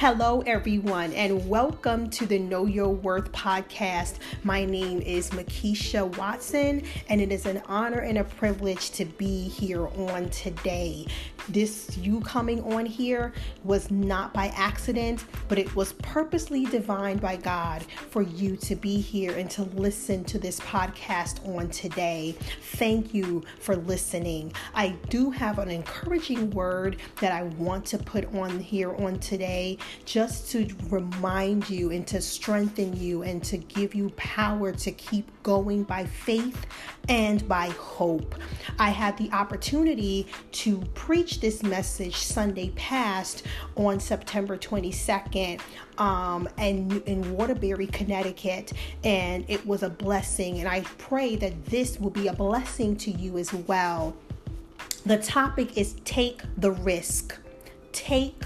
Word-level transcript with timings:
Hello, 0.00 0.42
everyone, 0.46 1.12
and 1.12 1.46
welcome 1.46 2.08
to 2.08 2.24
the 2.24 2.38
Know 2.38 2.64
Your 2.64 2.88
Worth 2.88 3.30
podcast. 3.32 4.14
My 4.44 4.64
name 4.64 5.02
is 5.02 5.28
Makisha 5.28 6.16
Watson, 6.16 6.84
and 7.10 7.20
it 7.20 7.30
is 7.30 7.44
an 7.44 7.60
honor 7.68 7.98
and 7.98 8.16
a 8.16 8.24
privilege 8.24 8.92
to 8.92 9.04
be 9.04 9.46
here 9.46 9.88
on 9.88 10.30
today. 10.30 11.06
This, 11.48 11.96
you 11.96 12.20
coming 12.20 12.62
on 12.72 12.86
here, 12.86 13.32
was 13.64 13.90
not 13.90 14.32
by 14.32 14.48
accident, 14.48 15.24
but 15.48 15.58
it 15.58 15.74
was 15.74 15.92
purposely 15.94 16.66
divined 16.66 17.20
by 17.20 17.36
God 17.36 17.82
for 18.10 18.22
you 18.22 18.56
to 18.58 18.76
be 18.76 19.00
here 19.00 19.32
and 19.32 19.50
to 19.50 19.62
listen 19.62 20.24
to 20.24 20.38
this 20.38 20.60
podcast 20.60 21.46
on 21.56 21.68
today. 21.70 22.36
Thank 22.72 23.14
you 23.14 23.42
for 23.58 23.76
listening. 23.76 24.52
I 24.74 24.90
do 25.08 25.30
have 25.30 25.58
an 25.58 25.70
encouraging 25.70 26.50
word 26.50 26.96
that 27.20 27.32
I 27.32 27.44
want 27.44 27.84
to 27.86 27.98
put 27.98 28.32
on 28.34 28.58
here 28.58 28.94
on 28.96 29.18
today 29.18 29.78
just 30.04 30.50
to 30.52 30.68
remind 30.88 31.68
you 31.68 31.90
and 31.90 32.06
to 32.08 32.20
strengthen 32.20 32.96
you 32.96 33.22
and 33.22 33.42
to 33.44 33.58
give 33.58 33.94
you 33.94 34.10
power 34.10 34.72
to 34.72 34.92
keep 34.92 35.39
going 35.42 35.82
by 35.84 36.04
faith 36.04 36.66
and 37.08 37.46
by 37.48 37.68
hope. 37.70 38.34
I 38.78 38.90
had 38.90 39.16
the 39.16 39.30
opportunity 39.32 40.26
to 40.52 40.78
preach 40.94 41.40
this 41.40 41.62
message 41.62 42.16
Sunday 42.16 42.70
past 42.76 43.44
on 43.76 44.00
September 44.00 44.56
22nd 44.56 45.60
um, 45.98 46.48
and 46.58 47.02
in 47.02 47.32
Waterbury, 47.32 47.86
Connecticut, 47.86 48.72
and 49.04 49.44
it 49.48 49.64
was 49.66 49.82
a 49.82 49.90
blessing. 49.90 50.60
And 50.60 50.68
I 50.68 50.82
pray 50.98 51.36
that 51.36 51.66
this 51.66 51.98
will 51.98 52.10
be 52.10 52.28
a 52.28 52.32
blessing 52.32 52.96
to 52.96 53.10
you 53.10 53.38
as 53.38 53.52
well. 53.52 54.16
The 55.06 55.18
topic 55.18 55.76
is 55.78 55.94
take 56.04 56.42
the 56.58 56.72
risk. 56.72 57.36
Take 57.92 58.44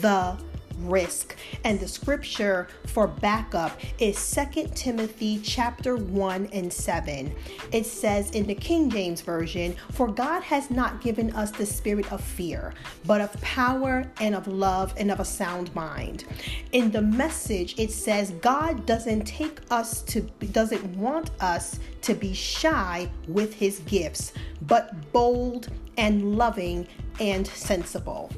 the 0.00 0.38
risk. 0.82 1.36
And 1.64 1.78
the 1.80 1.88
scripture 1.88 2.68
for 2.86 3.06
backup 3.06 3.78
is 3.98 4.38
2 4.54 4.68
Timothy 4.74 5.40
chapter 5.42 5.96
1 5.96 6.48
and 6.52 6.72
7. 6.72 7.34
It 7.72 7.86
says 7.86 8.30
in 8.30 8.46
the 8.46 8.54
King 8.54 8.90
James 8.90 9.20
Version, 9.20 9.74
For 9.92 10.08
God 10.08 10.42
has 10.42 10.70
not 10.70 11.00
given 11.00 11.32
us 11.34 11.50
the 11.50 11.66
spirit 11.66 12.10
of 12.12 12.22
fear, 12.22 12.74
but 13.06 13.20
of 13.20 13.32
power 13.40 14.04
and 14.20 14.34
of 14.34 14.46
love 14.46 14.94
and 14.96 15.10
of 15.10 15.20
a 15.20 15.24
sound 15.24 15.74
mind. 15.74 16.24
In 16.72 16.90
the 16.90 17.02
message, 17.02 17.78
it 17.78 17.90
says, 17.90 18.30
God 18.42 18.86
doesn't 18.86 19.24
take 19.24 19.60
us 19.70 20.02
to, 20.02 20.22
doesn't 20.52 20.84
want 20.96 21.30
us 21.40 21.78
to 22.02 22.14
be 22.14 22.32
shy 22.32 23.10
with 23.26 23.54
his 23.54 23.80
gifts, 23.80 24.32
but 24.62 25.12
bold 25.12 25.68
and 25.96 26.36
loving 26.36 26.86
and 27.20 27.46
sensible. 27.46 28.30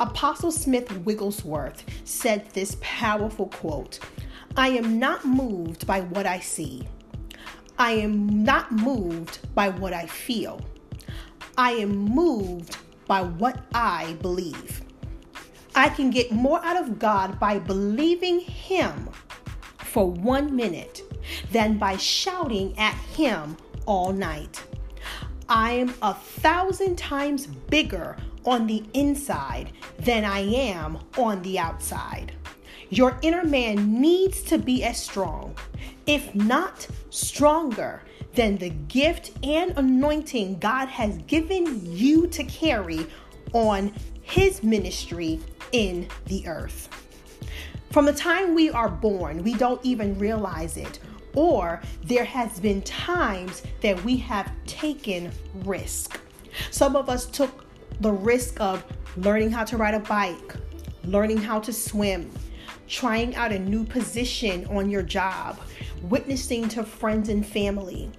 Apostle 0.00 0.52
Smith 0.52 0.90
Wigglesworth 0.98 1.84
said 2.04 2.48
this 2.50 2.76
powerful 2.80 3.46
quote 3.46 3.98
I 4.56 4.68
am 4.68 4.98
not 4.98 5.24
moved 5.24 5.86
by 5.86 6.00
what 6.00 6.26
I 6.26 6.40
see. 6.40 6.86
I 7.78 7.92
am 7.92 8.44
not 8.44 8.70
moved 8.70 9.38
by 9.54 9.70
what 9.70 9.92
I 9.92 10.06
feel. 10.06 10.60
I 11.56 11.72
am 11.72 11.96
moved 11.96 12.76
by 13.06 13.22
what 13.22 13.60
I 13.74 14.14
believe. 14.20 14.82
I 15.74 15.88
can 15.88 16.10
get 16.10 16.32
more 16.32 16.62
out 16.64 16.76
of 16.76 16.98
God 16.98 17.40
by 17.40 17.58
believing 17.58 18.40
Him 18.40 19.08
for 19.78 20.10
one 20.10 20.54
minute 20.54 21.02
than 21.50 21.78
by 21.78 21.96
shouting 21.96 22.78
at 22.78 22.94
Him 22.94 23.56
all 23.86 24.12
night. 24.12 24.62
I 25.54 25.72
am 25.72 25.92
a 26.00 26.14
thousand 26.14 26.96
times 26.96 27.44
bigger 27.46 28.16
on 28.46 28.66
the 28.66 28.82
inside 28.94 29.72
than 29.98 30.24
I 30.24 30.38
am 30.38 30.96
on 31.18 31.42
the 31.42 31.58
outside. 31.58 32.32
Your 32.88 33.18
inner 33.20 33.44
man 33.44 34.00
needs 34.00 34.40
to 34.44 34.56
be 34.56 34.82
as 34.82 34.98
strong, 35.02 35.54
if 36.06 36.34
not 36.34 36.88
stronger, 37.10 38.02
than 38.32 38.56
the 38.56 38.70
gift 38.70 39.32
and 39.42 39.76
anointing 39.76 40.58
God 40.58 40.88
has 40.88 41.18
given 41.26 41.84
you 41.84 42.28
to 42.28 42.44
carry 42.44 43.06
on 43.52 43.92
His 44.22 44.62
ministry 44.62 45.38
in 45.72 46.08
the 46.28 46.48
earth. 46.48 46.88
From 47.90 48.06
the 48.06 48.14
time 48.14 48.54
we 48.54 48.70
are 48.70 48.88
born, 48.88 49.42
we 49.42 49.52
don't 49.52 49.84
even 49.84 50.18
realize 50.18 50.78
it, 50.78 50.98
or 51.34 51.80
there 52.04 52.24
has 52.24 52.60
been 52.60 52.82
times 52.82 53.62
that 53.80 54.02
we 54.04 54.16
have 54.16 54.50
taken 54.66 55.30
risk. 55.64 56.20
Some 56.70 56.96
of 56.96 57.08
us 57.08 57.26
took 57.26 57.64
the 58.00 58.12
risk 58.12 58.60
of 58.60 58.84
learning 59.16 59.50
how 59.50 59.64
to 59.64 59.76
ride 59.76 59.94
a 59.94 60.00
bike, 60.00 60.54
learning 61.04 61.38
how 61.38 61.60
to 61.60 61.72
swim, 61.72 62.30
trying 62.88 63.34
out 63.36 63.52
a 63.52 63.58
new 63.58 63.84
position 63.84 64.66
on 64.66 64.90
your 64.90 65.02
job, 65.02 65.58
witnessing 66.02 66.68
to 66.68 66.82
friends 66.82 67.28
and 67.28 67.46
family, 67.46 68.10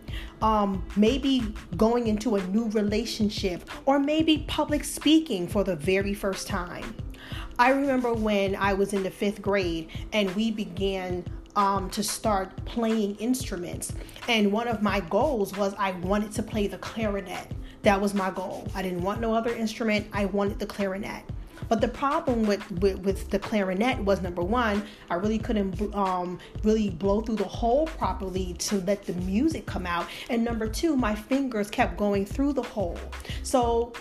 um, 0.42 0.84
maybe 0.96 1.54
going 1.78 2.08
into 2.08 2.36
a 2.36 2.48
new 2.48 2.70
relationship, 2.70 3.70
or 3.86 4.00
maybe 4.00 4.46
public 4.48 4.84
speaking 4.84 5.48
for 5.48 5.64
the 5.64 5.76
very 5.76 6.14
first 6.14 6.48
time. 6.48 6.96
I 7.60 7.70
remember 7.70 8.14
when 8.14 8.56
I 8.56 8.74
was 8.74 8.94
in 8.94 9.04
the 9.04 9.12
fifth 9.12 9.42
grade 9.42 9.90
and 10.12 10.34
we 10.36 10.50
began 10.50 11.24
um, 11.56 11.90
to 11.92 12.04
start 12.04 12.54
playing 12.66 13.16
instruments. 13.16 13.94
And 14.28 14.52
one 14.52 14.68
of 14.68 14.82
my 14.82 15.00
goals 15.02 15.56
was 15.58 15.74
I 15.78 15.92
wanted 15.92 16.32
to 16.34 16.44
play 16.44 16.68
the 16.68 16.78
clarinet. 16.78 17.52
That 17.84 18.00
was 18.00 18.14
my 18.14 18.32
goal. 18.32 18.68
I 18.74 18.82
didn't 18.82 19.02
want 19.02 19.22
no 19.22 19.34
other 19.34 19.54
instrument. 19.54 20.08
I 20.14 20.26
wanted 20.26 20.60
the 20.60 20.66
clarinet. 20.66 21.24
But 21.70 21.82
the 21.82 21.88
problem 21.88 22.46
with, 22.46 22.70
with, 22.80 23.00
with 23.00 23.30
the 23.30 23.40
clarinet 23.40 24.00
was 24.00 24.22
number 24.22 24.42
one, 24.42 24.86
I 25.10 25.16
really 25.16 25.40
couldn't 25.40 25.94
um, 25.96 26.40
really 26.64 26.90
blow 26.90 27.22
through 27.22 27.38
the 27.38 27.44
hole 27.46 27.88
properly 27.88 28.54
to 28.60 28.82
let 28.82 29.04
the 29.04 29.14
music 29.14 29.66
come 29.66 29.86
out. 29.86 30.08
And 30.30 30.44
number 30.44 30.68
two, 30.68 30.96
my 30.96 31.16
fingers 31.16 31.70
kept 31.70 31.98
going 31.98 32.26
through 32.26 32.54
the 32.54 32.64
hole. 32.64 33.00
So 33.44 33.94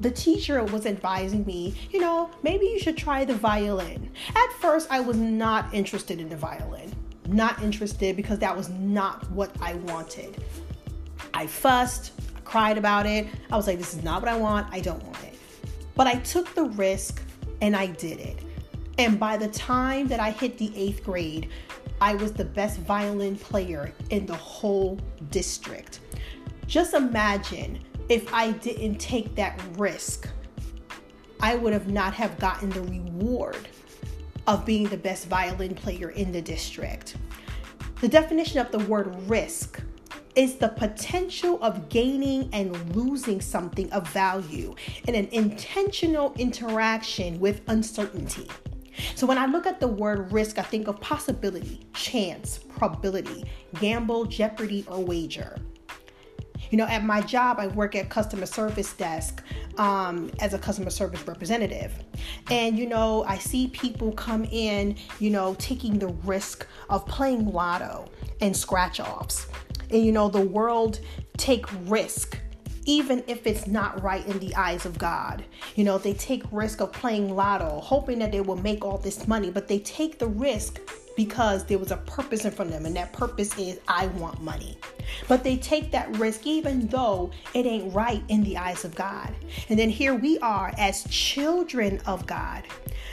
the 0.00 0.10
teacher 0.10 0.62
was 0.64 0.86
advising 0.86 1.44
me, 1.46 1.74
you 1.90 2.00
know, 2.00 2.30
maybe 2.42 2.66
you 2.66 2.78
should 2.78 2.96
try 2.96 3.24
the 3.24 3.34
violin. 3.34 4.10
At 4.34 4.52
first, 4.60 4.88
I 4.90 5.00
was 5.00 5.16
not 5.16 5.72
interested 5.72 6.20
in 6.20 6.28
the 6.28 6.36
violin. 6.36 6.92
Not 7.28 7.62
interested 7.62 8.16
because 8.16 8.38
that 8.40 8.56
was 8.56 8.68
not 8.68 9.30
what 9.30 9.50
I 9.60 9.74
wanted. 9.74 10.42
I 11.32 11.46
fussed, 11.46 12.12
cried 12.44 12.76
about 12.76 13.06
it. 13.06 13.26
I 13.50 13.56
was 13.56 13.66
like, 13.66 13.78
this 13.78 13.94
is 13.94 14.02
not 14.02 14.20
what 14.20 14.30
I 14.30 14.36
want. 14.36 14.72
I 14.72 14.80
don't 14.80 15.02
want 15.04 15.22
it. 15.24 15.38
But 15.94 16.06
I 16.06 16.16
took 16.16 16.54
the 16.54 16.64
risk 16.64 17.22
and 17.60 17.74
I 17.74 17.86
did 17.86 18.20
it. 18.20 18.38
And 18.98 19.18
by 19.18 19.36
the 19.36 19.48
time 19.48 20.06
that 20.08 20.20
I 20.20 20.30
hit 20.30 20.58
the 20.58 20.72
eighth 20.76 21.02
grade, 21.02 21.48
I 22.00 22.14
was 22.14 22.32
the 22.32 22.44
best 22.44 22.80
violin 22.80 23.36
player 23.36 23.92
in 24.10 24.26
the 24.26 24.34
whole 24.34 25.00
district. 25.30 26.00
Just 26.66 26.94
imagine 26.94 27.78
if 28.08 28.32
I 28.32 28.52
didn't 28.52 28.98
take 28.98 29.34
that 29.36 29.60
risk, 29.76 30.28
I 31.40 31.56
would 31.56 31.72
have 31.72 31.88
not 31.88 32.14
have 32.14 32.38
gotten 32.38 32.70
the 32.70 32.82
reward 32.82 33.68
of 34.46 34.66
being 34.66 34.88
the 34.88 34.96
best 34.96 35.26
violin 35.26 35.74
player 35.74 36.10
in 36.10 36.32
the 36.32 36.42
district. 36.42 37.16
The 38.00 38.08
definition 38.08 38.58
of 38.58 38.70
the 38.70 38.80
word 38.80 39.14
risk 39.28 39.80
is 40.36 40.56
the 40.56 40.68
potential 40.68 41.58
of 41.62 41.88
gaining 41.88 42.50
and 42.52 42.94
losing 42.94 43.40
something 43.40 43.90
of 43.92 44.08
value 44.08 44.74
in 45.06 45.14
an 45.14 45.28
intentional 45.32 46.34
interaction 46.38 47.38
with 47.38 47.62
uncertainty. 47.68 48.48
So 49.14 49.26
when 49.26 49.38
I 49.38 49.46
look 49.46 49.66
at 49.66 49.80
the 49.80 49.88
word 49.88 50.32
risk, 50.32 50.58
I 50.58 50.62
think 50.62 50.88
of 50.88 51.00
possibility, 51.00 51.86
chance, 51.94 52.58
probability, 52.58 53.44
gamble, 53.80 54.24
jeopardy, 54.24 54.84
or 54.88 55.02
wager. 55.02 55.56
You 56.70 56.78
know, 56.78 56.86
at 56.86 57.04
my 57.04 57.20
job, 57.20 57.58
I 57.58 57.68
work 57.68 57.94
at 57.94 58.08
customer 58.08 58.46
service 58.46 58.92
desk 58.94 59.42
um, 59.78 60.30
as 60.40 60.54
a 60.54 60.58
customer 60.58 60.90
service 60.90 61.26
representative. 61.26 61.92
And, 62.50 62.78
you 62.78 62.86
know, 62.86 63.24
I 63.24 63.38
see 63.38 63.68
people 63.68 64.12
come 64.12 64.44
in, 64.44 64.96
you 65.18 65.30
know, 65.30 65.54
taking 65.58 65.98
the 65.98 66.08
risk 66.24 66.66
of 66.88 67.06
playing 67.06 67.52
lotto 67.52 68.06
and 68.40 68.56
scratch 68.56 69.00
offs 69.00 69.46
and 69.90 70.04
you 70.04 70.12
know 70.12 70.28
the 70.28 70.40
world 70.40 71.00
take 71.36 71.66
risk 71.88 72.38
even 72.86 73.24
if 73.26 73.46
it's 73.46 73.66
not 73.66 74.02
right 74.02 74.26
in 74.26 74.38
the 74.40 74.54
eyes 74.56 74.84
of 74.84 74.98
God. 74.98 75.42
You 75.74 75.84
know, 75.84 75.96
they 75.96 76.12
take 76.12 76.42
risk 76.52 76.82
of 76.82 76.92
playing 76.92 77.34
lotto, 77.34 77.80
hoping 77.80 78.18
that 78.18 78.30
they 78.30 78.42
will 78.42 78.58
make 78.58 78.84
all 78.84 78.98
this 78.98 79.26
money, 79.26 79.50
but 79.50 79.68
they 79.68 79.78
take 79.78 80.18
the 80.18 80.26
risk 80.26 80.82
because 81.16 81.64
there 81.64 81.78
was 81.78 81.90
a 81.90 81.96
purpose 81.98 82.44
in 82.44 82.50
front 82.50 82.70
of 82.70 82.76
them, 82.76 82.86
and 82.86 82.96
that 82.96 83.12
purpose 83.12 83.56
is 83.58 83.80
I 83.88 84.06
want 84.08 84.42
money. 84.42 84.78
But 85.28 85.44
they 85.44 85.56
take 85.56 85.90
that 85.92 86.16
risk 86.16 86.46
even 86.46 86.86
though 86.88 87.30
it 87.54 87.66
ain't 87.66 87.94
right 87.94 88.22
in 88.28 88.42
the 88.42 88.56
eyes 88.56 88.84
of 88.84 88.94
God. 88.94 89.34
And 89.68 89.78
then 89.78 89.90
here 89.90 90.14
we 90.14 90.38
are 90.38 90.72
as 90.78 91.04
children 91.04 92.00
of 92.06 92.26
God 92.26 92.64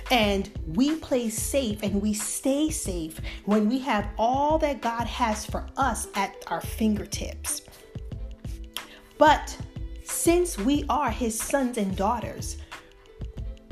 and 0.09 0.49
we 0.67 0.95
play 0.95 1.29
safe 1.29 1.83
and 1.83 2.01
we 2.01 2.13
stay 2.13 2.69
safe 2.69 3.19
when 3.45 3.69
we 3.69 3.79
have 3.79 4.07
all 4.17 4.57
that 4.59 4.81
God 4.81 5.05
has 5.07 5.45
for 5.45 5.65
us 5.77 6.07
at 6.15 6.35
our 6.47 6.61
fingertips. 6.61 7.61
But 9.17 9.55
since 10.03 10.57
we 10.57 10.85
are 10.89 11.11
His 11.11 11.39
sons 11.39 11.77
and 11.77 11.95
daughters, 11.95 12.57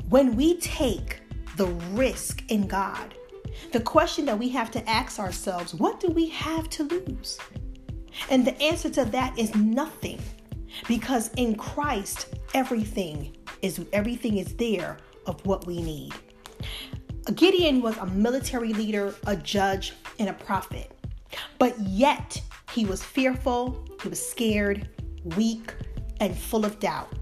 when 0.08 0.36
we 0.36 0.56
take 0.58 1.20
the 1.60 1.66
risk 1.92 2.42
in 2.48 2.66
God. 2.66 3.14
The 3.72 3.80
question 3.80 4.24
that 4.24 4.38
we 4.38 4.48
have 4.48 4.70
to 4.72 4.90
ask 4.90 5.20
ourselves 5.20 5.74
what 5.74 6.00
do 6.00 6.08
we 6.08 6.28
have 6.30 6.68
to 6.70 6.84
lose? 6.84 7.38
And 8.28 8.44
the 8.44 8.60
answer 8.60 8.90
to 8.90 9.04
that 9.06 9.38
is 9.38 9.54
nothing. 9.54 10.20
Because 10.88 11.30
in 11.36 11.54
Christ, 11.54 12.34
everything 12.54 13.36
is 13.62 13.84
everything 13.92 14.38
is 14.38 14.54
there 14.54 14.96
of 15.26 15.44
what 15.46 15.66
we 15.66 15.82
need. 15.82 16.12
Gideon 17.34 17.80
was 17.80 17.96
a 17.98 18.06
military 18.06 18.72
leader, 18.72 19.14
a 19.26 19.36
judge, 19.36 19.92
and 20.18 20.28
a 20.28 20.32
prophet. 20.32 20.90
But 21.58 21.78
yet, 21.80 22.40
he 22.72 22.84
was 22.84 23.04
fearful, 23.04 23.84
he 24.02 24.08
was 24.08 24.24
scared, 24.24 24.88
weak, 25.36 25.74
and 26.20 26.36
full 26.36 26.64
of 26.64 26.80
doubt. 26.80 27.12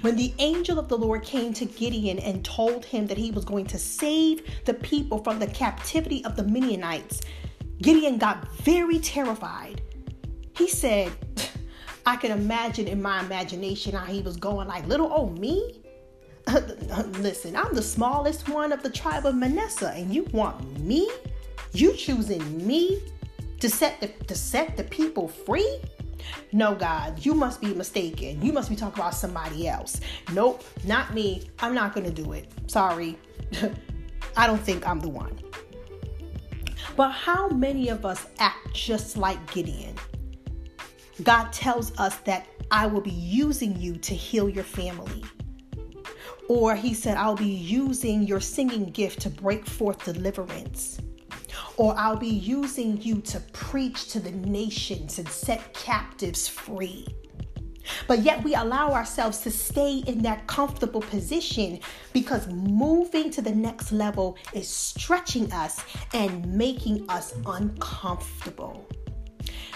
When 0.00 0.16
the 0.16 0.32
angel 0.38 0.78
of 0.78 0.88
the 0.88 0.98
Lord 0.98 1.22
came 1.22 1.52
to 1.54 1.64
Gideon 1.64 2.18
and 2.18 2.44
told 2.44 2.84
him 2.84 3.06
that 3.06 3.18
he 3.18 3.30
was 3.30 3.44
going 3.44 3.66
to 3.66 3.78
save 3.78 4.42
the 4.64 4.74
people 4.74 5.18
from 5.22 5.38
the 5.38 5.46
captivity 5.46 6.24
of 6.24 6.36
the 6.36 6.44
Midianites, 6.44 7.20
Gideon 7.82 8.18
got 8.18 8.48
very 8.58 8.98
terrified. 8.98 9.82
He 10.56 10.68
said, 10.68 11.12
I 12.04 12.16
can 12.16 12.32
imagine 12.32 12.88
in 12.88 13.00
my 13.00 13.20
imagination 13.20 13.94
how 13.94 14.04
he 14.04 14.22
was 14.22 14.36
going 14.36 14.68
like, 14.68 14.86
little 14.86 15.12
old 15.12 15.38
me? 15.38 15.82
Listen, 17.18 17.56
I'm 17.56 17.74
the 17.74 17.82
smallest 17.82 18.48
one 18.48 18.72
of 18.72 18.82
the 18.82 18.90
tribe 18.90 19.26
of 19.26 19.34
Manasseh, 19.34 19.92
and 19.94 20.12
you 20.12 20.24
want 20.32 20.80
me? 20.80 21.10
You 21.72 21.94
choosing 21.94 22.66
me 22.66 23.00
to 23.60 23.68
set 23.68 24.00
the 24.00 24.08
to 24.26 24.34
set 24.34 24.76
the 24.76 24.84
people 24.84 25.28
free? 25.28 25.80
No, 26.52 26.74
God, 26.74 27.24
you 27.24 27.34
must 27.34 27.60
be 27.60 27.74
mistaken. 27.74 28.42
You 28.42 28.52
must 28.52 28.70
be 28.70 28.76
talking 28.76 29.00
about 29.00 29.14
somebody 29.14 29.68
else. 29.68 30.00
Nope, 30.32 30.64
not 30.84 31.14
me. 31.14 31.48
I'm 31.60 31.74
not 31.74 31.94
gonna 31.94 32.10
do 32.10 32.32
it. 32.32 32.50
Sorry. 32.66 33.18
I 34.36 34.46
don't 34.46 34.60
think 34.60 34.86
I'm 34.86 35.00
the 35.00 35.08
one. 35.08 35.38
But 36.96 37.10
how 37.10 37.48
many 37.48 37.88
of 37.88 38.04
us 38.04 38.26
act 38.38 38.74
just 38.74 39.16
like 39.16 39.38
Gideon? 39.52 39.94
God 41.22 41.52
tells 41.52 41.98
us 41.98 42.16
that 42.18 42.46
I 42.70 42.86
will 42.86 43.00
be 43.00 43.10
using 43.10 43.78
you 43.78 43.96
to 43.96 44.14
heal 44.14 44.48
your 44.48 44.64
family. 44.64 45.24
Or 46.48 46.74
he 46.74 46.94
said, 46.94 47.16
I'll 47.16 47.36
be 47.36 47.44
using 47.44 48.24
your 48.24 48.40
singing 48.40 48.86
gift 48.86 49.20
to 49.20 49.30
break 49.30 49.66
forth 49.66 50.04
deliverance. 50.04 50.98
Or 51.76 51.94
I'll 51.96 52.16
be 52.16 52.28
using 52.28 53.00
you 53.00 53.20
to 53.22 53.40
preach 53.52 54.08
to 54.12 54.20
the 54.20 54.32
nations 54.32 55.18
and 55.18 55.28
set 55.28 55.72
captives 55.74 56.48
free. 56.48 57.06
But 58.06 58.20
yet 58.20 58.42
we 58.44 58.54
allow 58.54 58.92
ourselves 58.92 59.38
to 59.38 59.50
stay 59.50 60.02
in 60.06 60.22
that 60.22 60.46
comfortable 60.46 61.00
position 61.00 61.80
because 62.12 62.46
moving 62.48 63.30
to 63.30 63.42
the 63.42 63.54
next 63.54 63.92
level 63.92 64.36
is 64.52 64.68
stretching 64.68 65.52
us 65.52 65.80
and 66.12 66.46
making 66.46 67.08
us 67.08 67.34
uncomfortable. 67.46 68.86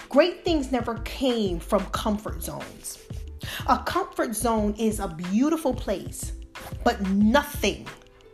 Great 0.09 0.45
things 0.45 0.71
never 0.71 0.95
came 0.99 1.59
from 1.59 1.85
comfort 1.87 2.41
zones. 2.41 2.99
A 3.67 3.79
comfort 3.79 4.35
zone 4.35 4.73
is 4.77 4.99
a 4.99 5.07
beautiful 5.07 5.73
place, 5.73 6.33
but 6.83 7.01
nothing 7.09 7.87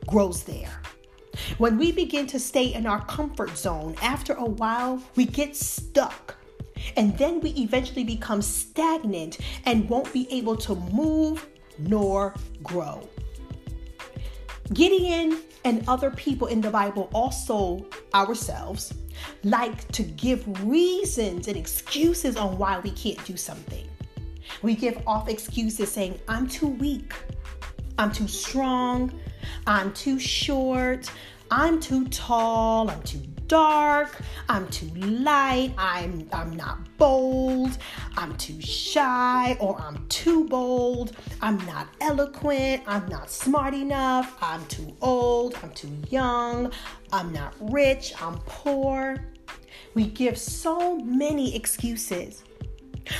grows 0.05 0.43
there. 0.43 0.81
When 1.57 1.77
we 1.77 1.91
begin 1.91 2.27
to 2.27 2.39
stay 2.39 2.73
in 2.73 2.85
our 2.85 3.03
comfort 3.05 3.57
zone, 3.57 3.95
after 4.01 4.33
a 4.33 4.45
while, 4.45 5.01
we 5.15 5.25
get 5.25 5.55
stuck. 5.55 6.35
And 6.97 7.17
then 7.17 7.39
we 7.41 7.51
eventually 7.51 8.03
become 8.03 8.41
stagnant 8.41 9.37
and 9.65 9.87
won't 9.89 10.11
be 10.13 10.27
able 10.31 10.55
to 10.57 10.75
move 10.75 11.47
nor 11.77 12.33
grow. 12.63 13.07
Gideon 14.73 15.39
and 15.63 15.87
other 15.87 16.09
people 16.11 16.47
in 16.47 16.61
the 16.61 16.71
Bible, 16.71 17.09
also 17.13 17.85
ourselves, 18.13 18.93
like 19.43 19.87
to 19.91 20.03
give 20.03 20.43
reasons 20.67 21.47
and 21.47 21.57
excuses 21.57 22.35
on 22.37 22.57
why 22.57 22.79
we 22.79 22.91
can't 22.91 23.23
do 23.25 23.37
something. 23.37 23.87
We 24.61 24.75
give 24.75 25.01
off 25.05 25.29
excuses 25.29 25.91
saying, 25.91 26.19
I'm 26.27 26.47
too 26.47 26.67
weak, 26.67 27.13
I'm 27.97 28.11
too 28.11 28.27
strong, 28.27 29.11
I'm 29.67 29.93
too 29.93 30.19
short, 30.19 31.11
I'm 31.53 31.81
too 31.81 32.07
tall, 32.07 32.89
I'm 32.89 33.01
too 33.01 33.21
dark, 33.47 34.21
I'm 34.47 34.69
too 34.69 34.87
light, 34.95 35.73
I'm 35.77 36.29
I'm 36.31 36.55
not 36.55 36.97
bold, 36.97 37.77
I'm 38.15 38.37
too 38.37 38.61
shy 38.61 39.57
or 39.59 39.77
I'm 39.81 40.07
too 40.07 40.45
bold, 40.45 41.17
I'm 41.41 41.57
not 41.65 41.89
eloquent, 41.99 42.83
I'm 42.87 43.05
not 43.09 43.29
smart 43.29 43.73
enough, 43.73 44.37
I'm 44.41 44.65
too 44.67 44.95
old, 45.01 45.57
I'm 45.61 45.71
too 45.71 45.91
young, 46.09 46.71
I'm 47.11 47.33
not 47.33 47.53
rich, 47.59 48.13
I'm 48.21 48.37
poor. 48.45 49.17
We 49.93 50.05
give 50.05 50.37
so 50.37 50.99
many 50.99 51.53
excuses. 51.53 52.45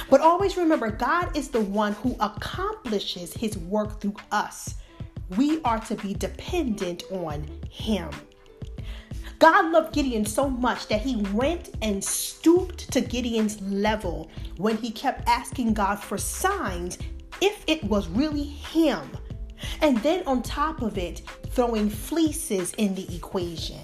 But 0.10 0.22
always 0.22 0.56
remember, 0.56 0.90
God 0.90 1.36
is 1.36 1.50
the 1.50 1.60
one 1.60 1.92
who 1.96 2.16
accomplishes 2.22 3.34
his 3.34 3.58
work 3.58 4.00
through 4.00 4.16
us. 4.32 4.76
We 5.38 5.62
are 5.64 5.80
to 5.82 5.96
be 5.96 6.14
dependent 6.14 7.04
on 7.12 7.48
him. 7.70 8.10
God 9.40 9.72
loved 9.72 9.94
Gideon 9.94 10.26
so 10.26 10.50
much 10.50 10.88
that 10.88 11.02
he 11.02 11.18
went 11.34 11.72
and 11.82 12.04
stooped 12.04 12.92
to 12.92 13.02
Gideon's 13.02 13.60
level 13.62 14.30
when 14.58 14.78
he 14.78 14.92
kept 14.92 15.28
asking 15.28 15.74
God 15.74 15.96
for 15.96 16.18
signs 16.18 16.98
if 17.42 17.64
it 17.66 17.84
was 17.84 18.08
really 18.10 18.44
him. 18.44 19.10
And 19.82 19.98
then 20.04 20.24
on 20.28 20.44
top 20.44 20.82
of 20.82 20.98
it, 20.98 21.22
throwing 21.48 21.90
fleeces 21.90 22.74
in 22.74 22.94
the 22.94 23.16
equation. 23.16 23.80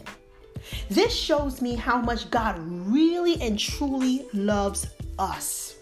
This 0.89 1.13
shows 1.13 1.61
me 1.61 1.75
how 1.75 1.99
much 2.01 2.29
God 2.29 2.57
really 2.59 3.41
and 3.41 3.57
truly 3.57 4.27
loves 4.33 4.87
us. 5.17 5.75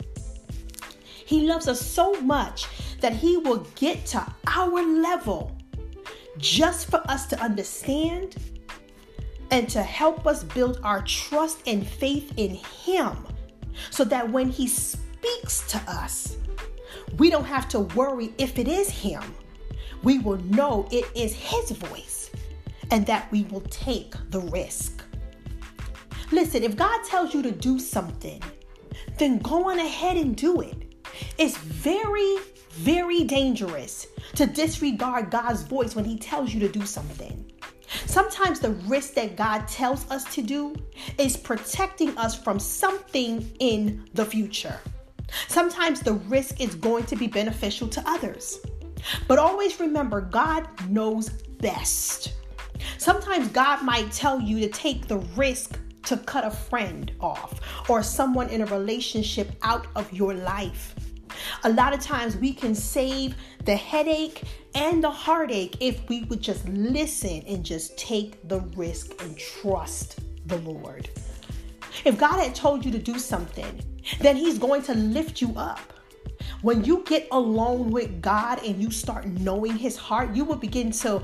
He 1.26 1.48
loves 1.48 1.68
us 1.68 1.82
so 1.82 2.14
much 2.22 2.68
that 3.02 3.14
He 3.14 3.38
will 3.38 3.66
get 3.76 4.06
to 4.08 4.26
our 4.48 4.82
level 4.82 5.55
just 6.38 6.90
for 6.90 7.02
us 7.10 7.26
to 7.28 7.40
understand 7.40 8.36
and 9.52 9.70
to 9.70 9.82
help 9.82 10.26
us 10.28 10.44
build 10.44 10.80
our 10.84 11.02
trust 11.04 11.62
and 11.68 11.86
faith 11.86 12.34
in 12.38 12.56
Him 12.56 13.16
so 13.90 14.04
that 14.06 14.30
when 14.30 14.50
He 14.50 14.68
speaks 14.68 15.68
to 15.72 15.78
us, 15.88 16.38
we 17.18 17.30
don't 17.30 17.46
have 17.46 17.68
to 17.70 17.82
worry 17.82 18.34
if 18.38 18.58
it 18.58 18.68
is 18.68 18.90
Him. 18.90 19.24
We 20.04 20.20
will 20.20 20.38
know 20.46 20.88
it 20.92 21.06
is 21.15 21.34
His 21.34 21.72
voice 21.72 22.32
and 22.92 23.06
that 23.06 23.32
we 23.32 23.44
will 23.46 23.62
take 23.62 24.13
the 24.32 24.39
risk. 24.42 25.04
Listen, 26.32 26.63
if 26.63 26.75
God 26.75 27.04
tells 27.04 27.34
you 27.34 27.42
to 27.44 27.51
do 27.51 27.80
something, 27.80 28.42
then 29.18 29.39
go 29.39 29.70
on 29.70 29.80
ahead 29.80 30.18
and 30.18 30.36
do 30.36 30.62
it. 30.62 30.96
It's 31.38 31.58
very, 31.58 32.38
very 32.75 33.24
dangerous 33.24 34.08
to 34.36 34.46
disregard 34.46 35.32
God's 35.32 35.63
voice 35.63 35.96
when 35.96 36.05
He 36.05 36.17
tells 36.17 36.53
you 36.53 36.60
to 36.62 36.70
do 36.70 36.86
something. 36.86 37.51
Sometimes 38.05 38.60
the 38.60 38.72
risk 38.88 39.13
that 39.13 39.36
God 39.36 39.67
tells 39.67 40.10
us 40.12 40.24
to 40.36 40.41
do 40.41 40.75
is 41.17 41.38
protecting 41.38 42.17
us 42.17 42.36
from 42.36 42.60
something 42.60 43.50
in 43.60 44.08
the 44.13 44.25
future. 44.25 44.79
Sometimes 45.48 46.01
the 46.01 46.13
risk 46.13 46.62
is 46.62 46.75
going 46.75 47.05
to 47.05 47.15
be 47.15 47.27
beneficial 47.27 47.88
to 47.89 48.03
others. 48.05 48.60
But 49.27 49.39
always 49.39 49.79
remember, 49.79 50.22
God 50.22 50.67
knows 50.89 51.29
best. 51.29 52.34
Sometimes 52.98 53.48
God 53.50 53.84
might 53.84 54.12
tell 54.12 54.39
you 54.39 54.60
to 54.60 54.70
take 54.70 55.08
the 55.08 55.20
risk 55.36 55.79
to 56.03 56.17
cut 56.17 56.46
a 56.46 56.51
friend 56.51 57.12
off 57.20 57.60
or 57.89 58.03
someone 58.03 58.50
in 58.50 58.62
a 58.62 58.65
relationship 58.67 59.51
out 59.62 59.88
of 59.96 60.12
your 60.12 60.34
life. 60.34 60.96
A 61.63 61.70
lot 61.70 61.94
of 61.94 62.00
times 62.00 62.38
we 62.38 62.54
can 62.54 62.75
save 62.75 63.36
the 63.63 63.75
headache 63.75 64.44
and 64.74 65.04
the 65.04 65.10
heartache 65.10 65.77
if 65.80 66.08
we 66.10 66.24
would 66.24 66.42
just 66.42 66.68
listen 66.68 67.44
and 67.48 67.63
just 67.63 67.98
take 67.98 68.48
the 68.48 68.62
risk 68.75 69.22
and 69.22 69.38
trust 69.38 70.20
the 70.48 70.58
Lord. 70.58 71.10
If 72.04 72.18
God 72.18 72.39
had 72.39 72.54
told 72.54 72.86
you 72.86 72.92
to 72.92 73.00
do 73.00 73.18
something, 73.18 73.82
then 74.20 74.36
He's 74.36 74.60
going 74.60 74.84
to 74.84 74.94
lift 74.94 75.42
you 75.42 75.54
up. 75.56 75.94
When 76.62 76.84
you 76.84 77.04
get 77.06 77.27
alone 77.32 77.89
with 77.92 78.22
God 78.22 78.63
and 78.63 78.82
you 78.82 78.92
start 78.92 79.25
knowing 79.25 79.77
His 79.77 79.98
heart, 79.98 80.36
you 80.36 80.44
will 80.44 80.56
begin 80.58 80.92
to 80.92 81.22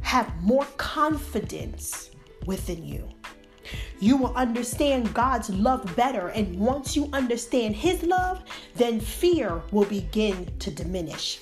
have 0.00 0.34
more 0.42 0.66
confidence 0.76 2.10
within 2.46 2.84
you. 2.84 3.13
You 4.00 4.16
will 4.16 4.34
understand 4.34 5.12
God's 5.14 5.50
love 5.50 5.94
better. 5.96 6.28
And 6.28 6.58
once 6.58 6.96
you 6.96 7.08
understand 7.12 7.76
His 7.76 8.02
love, 8.02 8.42
then 8.74 9.00
fear 9.00 9.62
will 9.72 9.86
begin 9.86 10.46
to 10.58 10.70
diminish. 10.70 11.40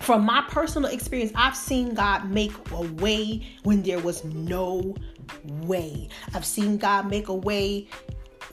From 0.00 0.24
my 0.24 0.44
personal 0.48 0.90
experience, 0.90 1.30
I've 1.36 1.56
seen 1.56 1.94
God 1.94 2.28
make 2.28 2.52
a 2.72 2.80
way 2.80 3.46
when 3.62 3.82
there 3.82 4.00
was 4.00 4.24
no 4.24 4.96
way. 5.44 6.08
I've 6.34 6.44
seen 6.44 6.76
God 6.76 7.08
make 7.08 7.28
a 7.28 7.34
way 7.34 7.88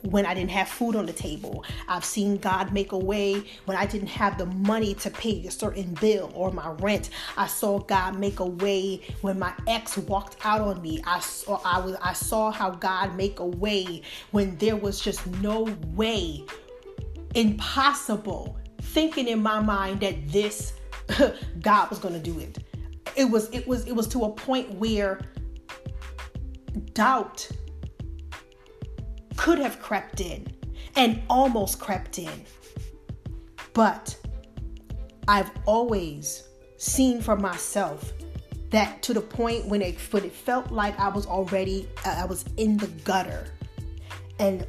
when 0.04 0.26
I 0.26 0.34
didn't 0.34 0.52
have 0.52 0.68
food 0.68 0.96
on 0.96 1.06
the 1.06 1.14
table. 1.14 1.64
I've 1.88 2.06
seen 2.06 2.38
God 2.38 2.74
make 2.74 2.92
a 2.92 2.98
way 2.98 3.44
when 3.66 3.78
I 3.78 3.86
didn't 3.86 4.08
have 4.08 4.38
the 4.38 4.46
money 4.46 4.94
to 4.96 5.10
pay 5.10 5.46
a 5.46 5.52
certain 5.52 5.94
bill 5.96 6.32
or 6.34 6.52
my 6.52 6.70
rent. 6.80 7.10
I 7.38 7.48
saw 7.48 7.80
God 7.80 8.18
make 8.18 8.40
a 8.40 8.46
way 8.46 9.02
when 9.22 9.40
my 9.40 9.54
ex 9.68 9.98
walked 9.98 10.38
out 10.46 10.62
on 10.62 10.82
me. 10.82 11.02
I 11.06 11.20
saw 11.20 11.62
I 11.66 11.80
was 11.80 11.96
I 12.02 12.14
saw 12.14 12.52
how 12.52 12.72
God 12.72 13.16
make 13.16 13.40
a 13.40 13.46
way 13.46 14.02
when 14.32 14.56
there 14.58 14.76
was 14.76 15.00
just 15.00 15.26
no 15.42 15.64
way 15.94 16.46
impossible 17.36 18.58
thinking 18.82 19.28
in 19.28 19.42
my 19.42 19.60
mind 19.60 20.00
that 20.00 20.30
this 20.30 20.74
God 21.62 21.90
was 21.90 22.00
going 22.00 22.14
to 22.14 22.20
do 22.20 22.40
it. 22.40 22.60
It 23.16 23.26
was 23.26 23.50
it 23.52 23.68
was 23.68 23.86
it 23.86 23.94
was 23.94 24.08
to 24.10 24.24
a 24.24 24.32
point 24.32 24.72
where 24.76 25.20
doubt 26.94 27.50
could 29.40 29.58
have 29.58 29.82
crept 29.82 30.20
in 30.20 30.46
and 30.98 31.22
almost 31.30 31.80
crept 31.80 32.20
in. 32.20 32.44
But 33.74 34.18
I've 35.30 35.50
always 35.66 36.44
seen 36.76 37.22
for 37.22 37.38
myself 37.38 38.12
that 38.72 39.02
to 39.04 39.14
the 39.14 39.22
point 39.22 39.66
when 39.66 39.82
it, 39.82 39.98
when 40.12 40.26
it 40.26 40.34
felt 40.34 40.72
like 40.72 41.00
I 41.00 41.08
was 41.08 41.26
already, 41.26 41.88
uh, 42.06 42.16
I 42.18 42.26
was 42.26 42.44
in 42.58 42.76
the 42.76 42.88
gutter. 43.06 43.48
And 44.40 44.68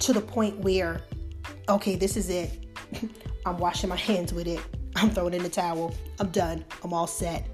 to 0.00 0.12
the 0.12 0.20
point 0.20 0.58
where, 0.58 1.00
okay, 1.70 1.96
this 1.96 2.18
is 2.18 2.28
it. 2.28 2.66
I'm 3.46 3.56
washing 3.56 3.88
my 3.88 3.96
hands 3.96 4.34
with 4.34 4.46
it. 4.46 4.60
I'm 4.94 5.08
throwing 5.08 5.32
in 5.32 5.42
the 5.42 5.48
towel. 5.48 5.94
I'm 6.20 6.28
done. 6.28 6.66
I'm 6.84 6.92
all 6.92 7.06
set. 7.06 7.46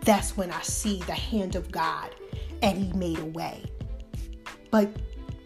That's 0.00 0.36
when 0.36 0.50
I 0.50 0.62
see 0.62 0.98
the 1.02 1.14
hand 1.14 1.54
of 1.54 1.70
God 1.70 2.16
and 2.62 2.76
He 2.76 2.92
made 2.94 3.20
a 3.20 3.26
way. 3.26 3.64
But 4.72 4.88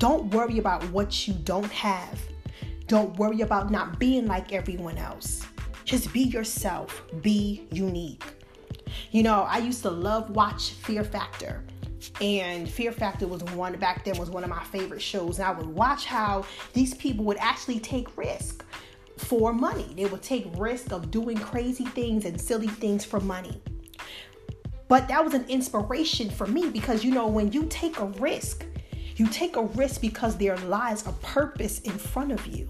don't 0.04 0.28
worry 0.34 0.58
about 0.58 0.84
what 0.90 1.26
you 1.26 1.32
don't 1.32 1.72
have. 1.72 2.20
Don't 2.88 3.16
worry 3.16 3.40
about 3.40 3.70
not 3.70 3.98
being 3.98 4.26
like 4.26 4.52
everyone 4.52 4.98
else. 4.98 5.46
Just 5.86 6.12
be 6.12 6.24
yourself, 6.24 7.02
be 7.22 7.66
unique. 7.72 8.22
You 9.12 9.22
know, 9.22 9.44
I 9.44 9.56
used 9.56 9.80
to 9.80 9.88
love 9.88 10.28
watch 10.28 10.72
Fear 10.72 11.04
Factor. 11.04 11.64
And 12.20 12.68
Fear 12.68 12.92
Factor 12.92 13.26
was 13.26 13.42
one 13.44 13.78
back 13.78 14.04
then 14.04 14.18
was 14.18 14.28
one 14.28 14.44
of 14.44 14.50
my 14.50 14.62
favorite 14.64 15.00
shows. 15.00 15.38
And 15.38 15.48
I 15.48 15.52
would 15.52 15.68
watch 15.68 16.04
how 16.04 16.44
these 16.74 16.92
people 16.92 17.24
would 17.24 17.38
actually 17.38 17.80
take 17.80 18.14
risk 18.14 18.62
for 19.16 19.54
money. 19.54 19.94
They 19.96 20.04
would 20.04 20.22
take 20.22 20.46
risk 20.58 20.92
of 20.92 21.10
doing 21.10 21.38
crazy 21.38 21.86
things 21.86 22.26
and 22.26 22.38
silly 22.38 22.68
things 22.68 23.06
for 23.06 23.20
money. 23.20 23.62
But 24.86 25.08
that 25.08 25.24
was 25.24 25.32
an 25.32 25.46
inspiration 25.48 26.28
for 26.28 26.46
me 26.46 26.68
because 26.68 27.04
you 27.04 27.10
know 27.10 27.26
when 27.26 27.52
you 27.52 27.64
take 27.70 27.98
a 28.00 28.04
risk, 28.04 28.66
you 29.16 29.26
take 29.28 29.56
a 29.56 29.62
risk 29.62 30.00
because 30.00 30.36
there 30.36 30.56
lies 30.58 31.06
a 31.06 31.12
purpose 31.12 31.80
in 31.80 31.92
front 31.92 32.32
of 32.32 32.46
you. 32.46 32.68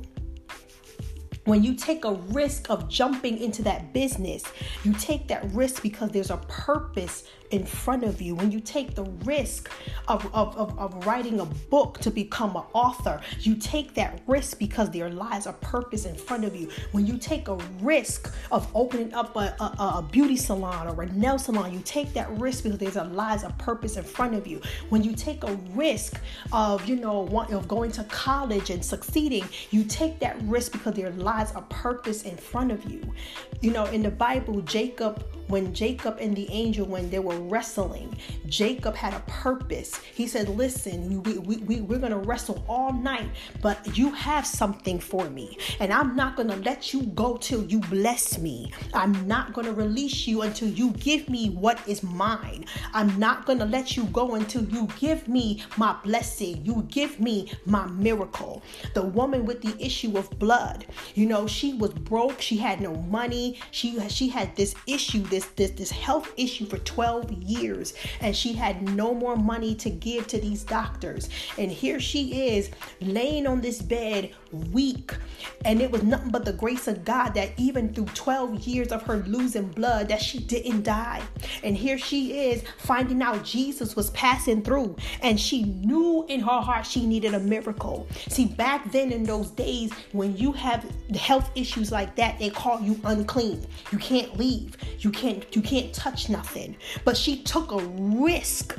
When 1.44 1.62
you 1.62 1.74
take 1.74 2.04
a 2.04 2.12
risk 2.12 2.70
of 2.70 2.88
jumping 2.88 3.38
into 3.38 3.62
that 3.64 3.92
business, 3.92 4.42
you 4.82 4.94
take 4.94 5.28
that 5.28 5.44
risk 5.52 5.82
because 5.82 6.10
there's 6.10 6.30
a 6.30 6.38
purpose 6.48 7.24
in 7.50 7.64
front 7.64 8.04
of 8.04 8.20
you, 8.20 8.34
when 8.34 8.50
you 8.50 8.60
take 8.60 8.94
the 8.94 9.04
risk 9.24 9.70
of, 10.08 10.24
of, 10.34 10.56
of, 10.56 10.78
of 10.78 11.06
writing 11.06 11.40
a 11.40 11.44
book 11.44 11.98
to 12.00 12.10
become 12.10 12.56
an 12.56 12.62
author, 12.72 13.20
you 13.40 13.54
take 13.56 13.94
that 13.94 14.20
risk 14.26 14.58
because 14.58 14.90
there 14.90 15.10
lies 15.10 15.46
a 15.46 15.52
purpose 15.52 16.04
in 16.04 16.14
front 16.14 16.44
of 16.44 16.56
you. 16.56 16.68
When 16.92 17.06
you 17.06 17.18
take 17.18 17.48
a 17.48 17.56
risk 17.80 18.34
of 18.50 18.68
opening 18.74 19.14
up 19.14 19.36
a, 19.36 19.54
a, 19.60 19.98
a 19.98 20.08
beauty 20.10 20.36
salon 20.36 20.88
or 20.88 21.02
a 21.02 21.06
nail 21.12 21.38
salon, 21.38 21.72
you 21.72 21.80
take 21.84 22.12
that 22.14 22.30
risk 22.38 22.64
because 22.64 22.78
there's 22.78 22.96
a 22.96 23.04
lies 23.04 23.44
a 23.44 23.50
purpose 23.50 23.96
in 23.96 24.04
front 24.04 24.34
of 24.34 24.46
you. 24.46 24.60
When 24.88 25.02
you 25.02 25.14
take 25.14 25.44
a 25.44 25.54
risk 25.72 26.20
of, 26.52 26.86
you 26.88 26.96
know, 26.96 27.20
want, 27.20 27.52
of 27.52 27.68
going 27.68 27.92
to 27.92 28.04
college 28.04 28.70
and 28.70 28.84
succeeding, 28.84 29.44
you 29.70 29.84
take 29.84 30.18
that 30.20 30.40
risk 30.42 30.72
because 30.72 30.94
there 30.94 31.10
lies 31.10 31.52
a 31.54 31.62
purpose 31.62 32.22
in 32.22 32.36
front 32.36 32.72
of 32.72 32.90
you. 32.90 33.02
You 33.60 33.72
know, 33.72 33.84
in 33.86 34.02
the 34.02 34.10
Bible, 34.10 34.60
Jacob 34.62 35.24
when 35.48 35.74
Jacob 35.74 36.18
and 36.20 36.34
the 36.34 36.50
angel, 36.50 36.86
when 36.86 37.10
they 37.10 37.18
were 37.18 37.38
wrestling, 37.38 38.16
Jacob 38.46 38.94
had 38.94 39.14
a 39.14 39.20
purpose. 39.26 39.94
He 40.14 40.26
said, 40.26 40.48
Listen, 40.48 41.22
we, 41.22 41.38
we, 41.38 41.56
we, 41.58 41.80
we're 41.80 41.98
going 41.98 42.12
to 42.12 42.18
wrestle 42.18 42.64
all 42.68 42.92
night, 42.92 43.28
but 43.60 43.96
you 43.96 44.10
have 44.12 44.46
something 44.46 44.98
for 44.98 45.28
me. 45.30 45.58
And 45.80 45.92
I'm 45.92 46.16
not 46.16 46.36
going 46.36 46.48
to 46.48 46.56
let 46.56 46.92
you 46.92 47.02
go 47.02 47.36
till 47.36 47.64
you 47.64 47.80
bless 47.80 48.38
me. 48.38 48.72
I'm 48.92 49.26
not 49.26 49.52
going 49.52 49.66
to 49.66 49.72
release 49.72 50.26
you 50.26 50.42
until 50.42 50.68
you 50.68 50.90
give 50.92 51.28
me 51.28 51.50
what 51.50 51.86
is 51.86 52.02
mine. 52.02 52.64
I'm 52.92 53.18
not 53.18 53.46
going 53.46 53.58
to 53.58 53.64
let 53.64 53.96
you 53.96 54.04
go 54.06 54.34
until 54.34 54.64
you 54.64 54.88
give 54.98 55.28
me 55.28 55.62
my 55.76 55.94
blessing. 56.04 56.64
You 56.64 56.86
give 56.88 57.20
me 57.20 57.50
my 57.66 57.86
miracle. 57.86 58.62
The 58.94 59.02
woman 59.02 59.44
with 59.44 59.62
the 59.62 59.74
issue 59.84 60.16
of 60.16 60.30
blood, 60.38 60.86
you 61.14 61.26
know, 61.26 61.46
she 61.46 61.74
was 61.74 61.92
broke. 61.92 62.40
She 62.40 62.56
had 62.56 62.80
no 62.80 62.94
money. 62.94 63.58
She, 63.70 63.98
she 64.08 64.28
had 64.28 64.54
this 64.56 64.74
issue 64.86 65.24
this 65.34 65.43
this 65.56 65.70
this 65.72 65.90
health 65.90 66.32
issue 66.36 66.66
for 66.66 66.78
12 66.78 67.32
years 67.32 67.94
and 68.20 68.34
she 68.34 68.52
had 68.52 68.82
no 68.90 69.14
more 69.14 69.36
money 69.36 69.74
to 69.76 69.90
give 69.90 70.26
to 70.28 70.38
these 70.38 70.64
doctors. 70.64 71.28
And 71.58 71.70
here 71.70 72.00
she 72.00 72.48
is 72.48 72.70
laying 73.00 73.46
on 73.46 73.60
this 73.60 73.80
bed 73.82 74.30
weak 74.52 75.12
and 75.64 75.80
it 75.80 75.90
was 75.90 76.02
nothing 76.02 76.30
but 76.30 76.44
the 76.44 76.52
grace 76.52 76.87
of 76.88 77.04
God 77.04 77.35
that 77.35 77.52
even 77.56 77.92
through 77.92 78.06
12 78.06 78.61
years 78.66 78.88
of 78.88 79.02
her 79.02 79.18
losing 79.26 79.68
blood 79.68 80.09
that 80.09 80.21
she 80.21 80.38
didn't 80.38 80.83
die. 80.83 81.23
And 81.62 81.76
here 81.76 81.99
she 81.99 82.50
is 82.50 82.62
finding 82.78 83.23
out 83.23 83.44
Jesus 83.44 83.97
was 83.97 84.11
passing 84.11 84.62
through. 84.62 84.97
And 85.23 85.40
she 85.40 85.64
knew 85.64 86.25
in 86.28 86.40
her 86.40 86.61
heart 86.61 86.87
she 86.87 87.06
needed 87.06 87.35
a 87.35 87.40
miracle. 87.40 88.06
See 88.28 88.47
back 88.47 88.90
then 88.92 89.12
in 89.12 89.25
those 89.25 89.50
days 89.50 89.92
when 90.12 90.37
you 90.37 90.52
have 90.52 90.85
health 91.16 91.50
issues 91.54 91.90
like 91.90 92.14
that 92.16 92.38
they 92.38 92.50
call 92.50 92.80
you 92.80 93.00
unclean. 93.04 93.66
You 93.90 93.99
can't 93.99 94.37
leave. 94.37 94.76
You 95.00 95.11
can't 95.11 95.44
you 95.54 95.62
can't 95.62 95.92
touch 95.92 96.28
nothing. 96.28 96.76
But 97.04 97.16
she 97.16 97.42
took 97.42 97.73
a 97.73 97.78
risk 97.78 98.78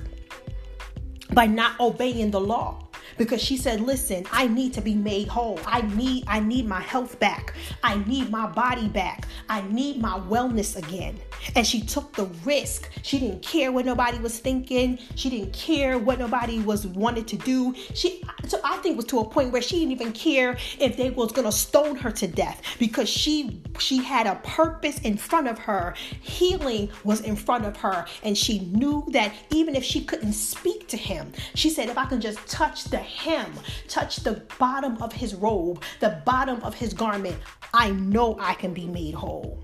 by 1.34 1.48
not 1.48 1.80
obeying 1.80 2.32
the 2.32 2.40
law 2.40 2.85
because 3.18 3.42
she 3.42 3.58
said 3.58 3.82
listen 3.82 4.26
i 4.32 4.48
need 4.48 4.74
to 4.74 4.82
be 4.82 4.96
made 4.96 5.28
whole. 5.28 5.60
I 5.66 5.82
need 5.82 6.24
i 6.28 6.40
need 6.40 6.66
my 6.68 6.80
health 6.80 7.20
back. 7.20 7.54
I 7.84 7.96
need 8.06 8.30
my 8.30 8.48
body 8.48 8.88
back. 8.88 9.28
I 9.50 9.62
need 9.62 10.02
my 10.02 10.20
wellness 10.20 10.78
again. 10.78 11.20
And 11.56 11.66
she 11.66 11.82
took 11.82 12.14
the 12.14 12.26
risk. 12.44 12.90
She 13.04 13.20
didn't 13.20 13.42
care 13.42 13.72
what 13.72 13.86
nobody 13.86 14.18
was 14.20 14.40
thinking. 14.40 15.00
She 15.16 15.30
didn't 15.30 15.54
care 15.54 15.98
what 15.98 16.20
nobody 16.20 16.60
was 16.60 16.88
wanted 16.88 17.28
to 17.30 17.38
do. 17.38 17.74
She 17.94 18.24
so 18.48 18.60
i 18.64 18.78
think 18.78 18.96
was 18.96 19.06
to 19.06 19.20
a 19.20 19.26
point 19.26 19.52
where 19.52 19.62
she 19.62 19.80
didn't 19.80 19.92
even 19.92 20.12
care 20.12 20.58
if 20.80 20.98
they 20.98 21.10
was 21.10 21.32
gonna 21.32 21.52
stone 21.52 21.96
her 21.96 22.12
to 22.12 22.28
death 22.28 22.62
because 22.80 23.10
she 23.10 23.62
she 23.80 23.98
had 23.98 24.28
a 24.28 24.36
purpose 24.44 25.00
in 25.00 25.18
front 25.18 25.48
of 25.48 25.58
her. 25.60 25.94
Healing 26.22 26.90
was 27.04 27.22
in 27.22 27.36
front 27.36 27.66
of 27.66 27.76
her. 27.78 28.06
And 28.24 28.38
she 28.38 28.60
knew 28.60 29.06
that 29.12 29.34
even 29.52 29.76
if 29.76 29.84
she 29.84 30.04
couldn't 30.04 30.34
speak 30.34 30.88
to 30.88 30.98
him 30.98 31.32
she 31.56 31.70
said 31.70 31.90
if 31.90 31.98
i 31.98 32.06
can 32.06 32.22
just 32.22 32.40
touch 32.48 32.86
the 32.86 32.98
hem, 33.06 33.54
touch 33.88 34.18
the 34.18 34.44
bottom 34.60 35.02
of 35.02 35.14
his 35.14 35.36
robe, 35.36 35.82
the 36.00 36.22
bottom 36.26 36.62
of 36.62 36.76
his 36.76 36.94
garment, 36.94 37.38
I 37.74 37.92
know 37.92 38.38
I 38.40 38.54
can 38.54 38.74
be 38.74 38.88
made 38.88 39.14
whole. 39.14 39.62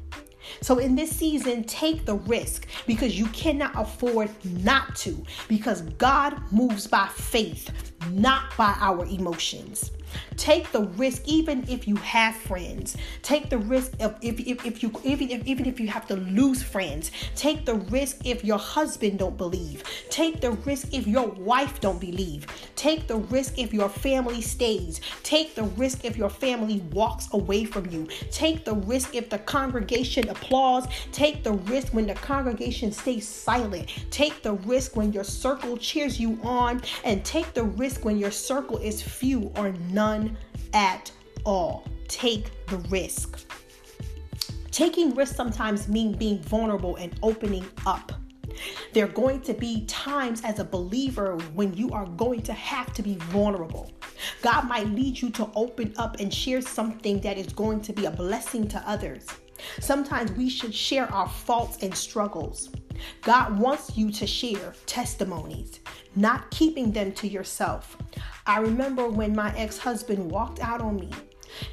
So, 0.62 0.80
in 0.80 0.96
this 0.96 1.16
season, 1.16 1.64
take 1.64 2.06
the 2.06 2.16
risk 2.16 2.68
because 2.86 3.18
you 3.18 3.28
cannot 3.28 3.72
afford 3.76 4.30
not 4.44 4.96
to, 4.98 5.24
because 5.48 5.82
God 5.82 6.42
moves 6.52 6.88
by 6.88 7.08
faith, 7.08 7.94
not 8.10 8.56
by 8.58 8.76
our 8.80 9.06
emotions. 9.06 9.92
Take 10.38 10.72
the 10.72 10.82
risk, 10.82 11.24
even 11.26 11.66
if 11.70 11.88
you 11.88 11.96
have 11.98 12.36
friends. 12.36 12.98
Take 13.22 13.50
the 13.50 13.58
risk 13.58 13.94
of 14.00 14.16
if, 14.22 14.40
if, 14.40 14.66
if 14.66 14.84
you 14.84 14.92
even 15.04 15.30
if 15.30 15.46
even 15.46 15.66
if 15.66 15.80
you 15.80 15.88
have 15.88 16.08
to 16.08 16.16
lose 16.16 16.64
friends. 16.64 17.12
Take 17.36 17.66
the 17.66 17.76
risk 17.76 18.26
if 18.26 18.44
your 18.44 18.58
husband 18.58 19.20
don't 19.20 19.38
believe. 19.38 19.84
Take 20.10 20.42
the 20.42 20.52
risk 20.52 20.94
if 20.94 21.08
your 21.08 21.28
wife 21.28 21.80
don't 21.82 22.00
believe. 22.00 22.48
Take 22.76 23.08
the 23.08 23.18
risk 23.18 23.60
if 23.60 23.74
your 23.74 23.90
family 23.90 24.42
stays. 24.42 25.02
Take 25.24 25.56
the 25.56 25.64
risk 25.64 26.06
if 26.06 26.18
your 26.18 26.30
family 26.30 26.80
walks 26.92 27.28
away 27.34 27.66
from 27.66 27.90
you. 27.90 28.08
Take 28.32 28.66
the 28.66 28.76
risk 28.76 29.16
if 29.16 29.30
the 29.30 29.40
congregation 29.40 30.28
applauds. 30.30 30.88
Take 31.12 31.44
the 31.44 31.54
risk 31.54 31.94
when 31.94 32.08
the 32.08 32.16
congregation 32.16 32.92
stays 32.92 33.28
silent. 33.28 33.90
Take 34.10 34.42
the 34.42 34.54
risk 34.54 34.96
when 34.96 35.14
your 35.14 35.24
circle 35.24 35.78
cheers 35.78 36.20
you 36.20 36.40
on. 36.44 36.82
And 37.04 37.24
take 37.24 37.54
the 37.54 37.64
risk 37.64 38.06
when 38.06 38.18
your 38.18 38.32
circle 38.32 38.78
is 38.78 39.02
few 39.02 39.52
or 39.56 39.72
none 40.02 40.36
at 40.74 41.12
all. 41.44 41.86
Take 42.08 42.46
the 42.66 42.78
risk. 42.90 43.30
Taking 44.72 45.14
risks 45.14 45.36
sometimes 45.36 45.88
mean 45.88 46.18
being 46.18 46.40
vulnerable 46.42 46.96
and 46.96 47.12
opening 47.22 47.66
up. 47.86 48.12
There 48.94 49.06
are 49.06 49.16
going 49.24 49.42
to 49.42 49.54
be 49.54 49.86
times 49.86 50.42
as 50.44 50.58
a 50.58 50.64
believer 50.64 51.38
when 51.54 51.70
you 51.76 51.92
are 51.92 52.08
going 52.24 52.42
to 52.50 52.54
have 52.54 52.90
to 52.94 53.04
be 53.04 53.16
vulnerable. 53.38 53.92
God 54.42 54.68
might 54.68 54.88
lead 54.88 55.22
you 55.22 55.30
to 55.40 55.50
open 55.56 55.94
up 55.98 56.20
and 56.20 56.34
share 56.34 56.62
something 56.62 57.22
that 57.22 57.38
is 57.38 57.54
going 57.54 57.82
to 57.82 57.94
be 57.94 58.06
a 58.06 58.12
blessing 58.12 58.68
to 58.70 58.80
others. 58.94 59.28
Sometimes 59.80 60.32
we 60.32 60.50
should 60.50 60.74
share 60.74 61.08
our 61.14 61.30
faults 61.30 61.78
and 61.84 61.94
struggles. 61.96 62.70
God 63.22 63.60
wants 63.60 63.98
you 63.98 64.12
to 64.14 64.26
share 64.26 64.74
testimonies. 64.88 65.80
Not 66.16 66.50
keeping 66.52 66.92
them 66.92 67.12
to 67.14 67.28
yourself. 67.28 67.98
I 68.46 68.60
remember 68.60 69.08
when 69.08 69.36
my 69.36 69.56
ex 69.58 69.78
husband 69.78 70.32
walked 70.32 70.60
out 70.60 70.82
on 70.82 70.98
me, 70.98 71.10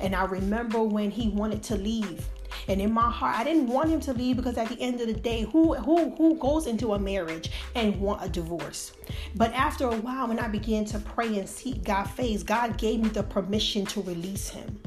and 0.01 0.15
I 0.15 0.25
remember 0.25 0.83
when 0.83 1.11
he 1.11 1.29
wanted 1.29 1.63
to 1.65 1.77
leave. 1.77 2.27
And 2.67 2.81
in 2.81 2.93
my 2.93 3.11
heart, 3.11 3.37
I 3.37 3.45
didn't 3.45 3.69
want 3.69 3.91
him 3.91 4.01
to 4.01 4.13
leave 4.13 4.37
because 4.37 4.59
at 4.59 4.69
the 4.69 4.81
end 4.81 5.01
of 5.01 5.07
the 5.07 5.15
day, 5.15 5.43
who 5.43 5.75
who 5.75 6.11
who 6.17 6.37
goes 6.37 6.67
into 6.67 6.93
a 6.95 6.99
marriage 6.99 7.51
and 7.75 7.99
want 8.01 8.25
a 8.25 8.29
divorce? 8.29 8.93
But 9.35 9.53
after 9.55 9.87
a 9.87 9.97
while, 9.97 10.29
when 10.29 10.39
I 10.39 10.49
began 10.49 10.85
to 10.87 10.99
pray 10.99 11.39
and 11.39 11.49
seek 11.49 11.85
God's 11.85 12.11
face, 12.11 12.43
God 12.43 12.77
gave 12.77 13.01
me 13.01 13.09
the 13.09 13.23
permission 13.23 13.87
to 13.87 14.03
release 14.03 14.49
him. 14.49 14.81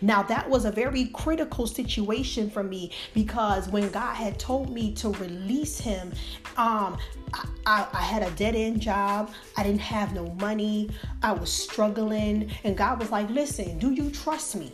Now, 0.00 0.22
that 0.24 0.48
was 0.48 0.64
a 0.64 0.70
very 0.70 1.06
critical 1.06 1.66
situation 1.66 2.50
for 2.50 2.62
me 2.62 2.92
because 3.14 3.68
when 3.68 3.90
God 3.90 4.14
had 4.14 4.38
told 4.38 4.72
me 4.72 4.92
to 4.94 5.10
release 5.10 5.78
him, 5.78 6.12
um, 6.56 6.98
I, 7.34 7.48
I, 7.66 7.86
I 7.92 8.02
had 8.02 8.22
a 8.22 8.30
dead 8.32 8.54
end 8.54 8.80
job. 8.80 9.32
I 9.56 9.62
didn't 9.62 9.80
have 9.80 10.14
no 10.14 10.26
money. 10.40 10.90
I 11.22 11.32
was 11.32 11.52
struggling. 11.52 12.50
And 12.64 12.76
God 12.76 12.98
was 12.98 13.10
like, 13.10 13.28
Listen, 13.30 13.78
do 13.78 13.92
you 13.92 14.10
trust 14.10 14.56
me? 14.56 14.72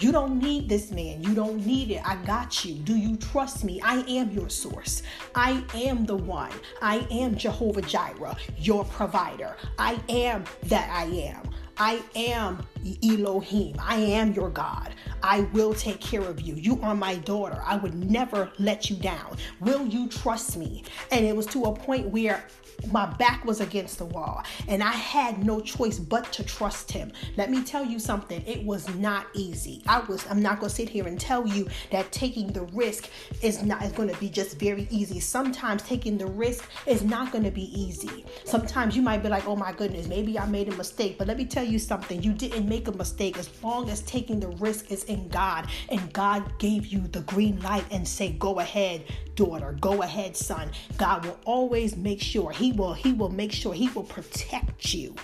You 0.00 0.12
don't 0.12 0.38
need 0.38 0.68
this 0.68 0.92
man. 0.92 1.24
You 1.24 1.34
don't 1.34 1.66
need 1.66 1.90
it. 1.90 2.00
I 2.04 2.14
got 2.24 2.64
you. 2.64 2.74
Do 2.74 2.94
you 2.94 3.16
trust 3.16 3.64
me? 3.64 3.80
I 3.82 3.96
am 4.02 4.30
your 4.30 4.48
source. 4.48 5.02
I 5.34 5.64
am 5.74 6.06
the 6.06 6.16
one. 6.16 6.52
I 6.80 7.04
am 7.10 7.36
Jehovah 7.36 7.82
Jireh, 7.82 8.36
your 8.58 8.84
provider. 8.84 9.56
I 9.76 9.98
am 10.08 10.44
that 10.64 10.88
I 10.92 11.06
am. 11.06 11.50
I 11.78 12.00
am 12.14 12.64
Elohim. 13.02 13.76
I 13.80 13.96
am 13.96 14.32
your 14.32 14.50
God. 14.50 14.94
I 15.22 15.40
will 15.52 15.74
take 15.74 16.00
care 16.00 16.22
of 16.22 16.40
you. 16.40 16.54
You 16.54 16.80
are 16.82 16.94
my 16.94 17.16
daughter. 17.16 17.62
I 17.64 17.76
would 17.76 17.94
never 17.94 18.50
let 18.58 18.90
you 18.90 18.96
down. 18.96 19.36
Will 19.60 19.86
you 19.86 20.08
trust 20.08 20.56
me? 20.56 20.84
And 21.10 21.24
it 21.24 21.36
was 21.36 21.46
to 21.46 21.64
a 21.64 21.74
point 21.74 22.08
where 22.08 22.44
my 22.92 23.06
back 23.16 23.44
was 23.44 23.60
against 23.60 23.98
the 23.98 24.04
wall 24.04 24.42
and 24.68 24.82
I 24.82 24.92
had 24.92 25.44
no 25.44 25.60
choice 25.60 25.98
but 25.98 26.32
to 26.32 26.44
trust 26.44 26.90
him. 26.92 27.12
Let 27.36 27.50
me 27.50 27.62
tell 27.62 27.84
you 27.84 27.98
something, 27.98 28.42
it 28.46 28.64
was 28.64 28.88
not 28.94 29.26
easy. 29.34 29.82
I 29.86 30.00
was 30.00 30.24
I'm 30.30 30.40
not 30.40 30.60
going 30.60 30.70
to 30.70 30.74
sit 30.74 30.88
here 30.88 31.06
and 31.06 31.18
tell 31.18 31.46
you 31.46 31.68
that 31.90 32.10
taking 32.12 32.52
the 32.52 32.62
risk 32.66 33.10
is 33.42 33.62
not 33.62 33.82
is 33.82 33.92
going 33.92 34.08
to 34.08 34.16
be 34.20 34.28
just 34.28 34.58
very 34.58 34.86
easy. 34.90 35.20
Sometimes 35.20 35.82
taking 35.82 36.18
the 36.18 36.26
risk 36.26 36.68
is 36.86 37.02
not 37.02 37.32
going 37.32 37.44
to 37.44 37.50
be 37.50 37.64
easy. 37.78 38.24
Sometimes 38.44 38.96
you 38.96 39.02
might 39.02 39.22
be 39.22 39.28
like, 39.28 39.46
"Oh 39.46 39.56
my 39.56 39.72
goodness, 39.72 40.06
maybe 40.06 40.38
I 40.38 40.46
made 40.46 40.68
a 40.72 40.76
mistake." 40.76 41.18
But 41.18 41.26
let 41.26 41.36
me 41.36 41.44
tell 41.44 41.64
you 41.64 41.78
something, 41.78 42.22
you 42.22 42.32
didn't 42.32 42.67
make 42.68 42.88
a 42.88 42.92
mistake 42.92 43.38
as 43.38 43.50
long 43.62 43.90
as 43.90 44.02
taking 44.02 44.40
the 44.40 44.48
risk 44.48 44.90
is 44.90 45.04
in 45.04 45.28
God 45.28 45.68
and 45.88 46.12
God 46.12 46.58
gave 46.58 46.86
you 46.86 47.00
the 47.00 47.20
green 47.22 47.60
light 47.62 47.84
and 47.90 48.06
say, 48.06 48.32
"Go 48.32 48.60
ahead, 48.60 49.04
daughter. 49.34 49.76
Go 49.80 50.02
ahead, 50.02 50.36
son." 50.36 50.70
God 50.96 51.24
will 51.24 51.38
always 51.44 51.96
make 51.96 52.20
sure 52.20 52.50
he 52.50 52.72
will 52.72 52.94
he 52.94 53.12
will 53.12 53.30
make 53.30 53.52
sure 53.52 53.72
he 53.74 53.88
will 53.88 54.04
protect 54.04 54.94
you. 54.94 55.14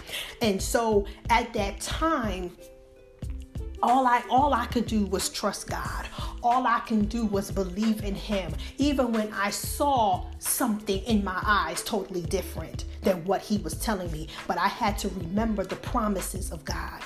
And 0.40 0.60
so 0.60 1.06
at 1.30 1.52
that 1.54 1.80
time 1.80 2.52
all 3.82 4.06
I 4.06 4.22
all 4.30 4.54
I 4.54 4.66
could 4.66 4.86
do 4.86 5.04
was 5.04 5.28
trust 5.28 5.68
God. 5.68 6.06
All 6.42 6.66
I 6.66 6.80
can 6.80 7.04
do 7.04 7.26
was 7.26 7.50
believe 7.50 8.02
in 8.02 8.14
him 8.14 8.52
even 8.78 9.12
when 9.12 9.32
I 9.32 9.50
saw 9.50 10.24
something 10.38 11.02
in 11.04 11.22
my 11.22 11.40
eyes 11.44 11.82
totally 11.82 12.22
different 12.22 12.84
than 13.02 13.24
what 13.24 13.42
he 13.42 13.58
was 13.58 13.74
telling 13.74 14.10
me, 14.10 14.28
but 14.48 14.58
I 14.58 14.68
had 14.68 14.98
to 15.00 15.08
remember 15.10 15.64
the 15.64 15.76
promises 15.76 16.50
of 16.50 16.64
God. 16.64 17.02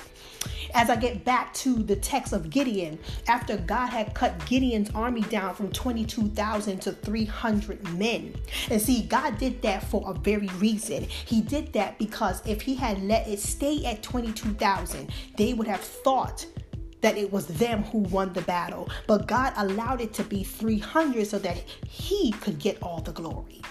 As 0.73 0.89
I 0.89 0.95
get 0.95 1.25
back 1.25 1.53
to 1.55 1.75
the 1.75 1.95
text 1.95 2.33
of 2.33 2.49
Gideon, 2.49 2.99
after 3.27 3.57
God 3.57 3.87
had 3.87 4.13
cut 4.13 4.45
Gideon's 4.45 4.89
army 4.91 5.21
down 5.21 5.55
from 5.55 5.71
22,000 5.71 6.79
to 6.81 6.91
300 6.91 7.97
men. 7.97 8.35
And 8.69 8.81
see, 8.81 9.03
God 9.03 9.37
did 9.37 9.61
that 9.63 9.83
for 9.83 10.03
a 10.09 10.13
very 10.13 10.49
reason. 10.59 11.03
He 11.03 11.41
did 11.41 11.73
that 11.73 11.97
because 11.97 12.45
if 12.45 12.61
He 12.61 12.75
had 12.75 13.01
let 13.03 13.27
it 13.27 13.39
stay 13.39 13.85
at 13.85 14.03
22,000, 14.03 15.09
they 15.37 15.53
would 15.53 15.67
have 15.67 15.81
thought 15.81 16.45
that 17.01 17.17
it 17.17 17.31
was 17.31 17.47
them 17.47 17.83
who 17.83 17.99
won 17.99 18.33
the 18.33 18.41
battle. 18.41 18.89
But 19.07 19.27
God 19.27 19.53
allowed 19.57 20.01
it 20.01 20.13
to 20.15 20.23
be 20.23 20.43
300 20.43 21.25
so 21.25 21.39
that 21.39 21.57
He 21.87 22.31
could 22.33 22.59
get 22.59 22.81
all 22.83 23.01
the 23.01 23.11
glory. 23.11 23.61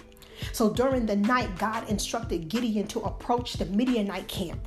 So 0.53 0.71
during 0.73 1.07
the 1.07 1.17
night, 1.17 1.59
God 1.59 1.89
instructed 1.89 2.49
Gideon 2.49 2.87
to 2.89 3.01
approach 3.01 3.55
the 3.55 3.67
Midianite 3.67 4.29
camp. 4.29 4.61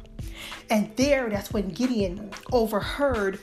And 0.69 0.95
there, 0.95 1.29
that's 1.29 1.51
when 1.51 1.69
Gideon 1.69 2.31
overheard 2.51 3.39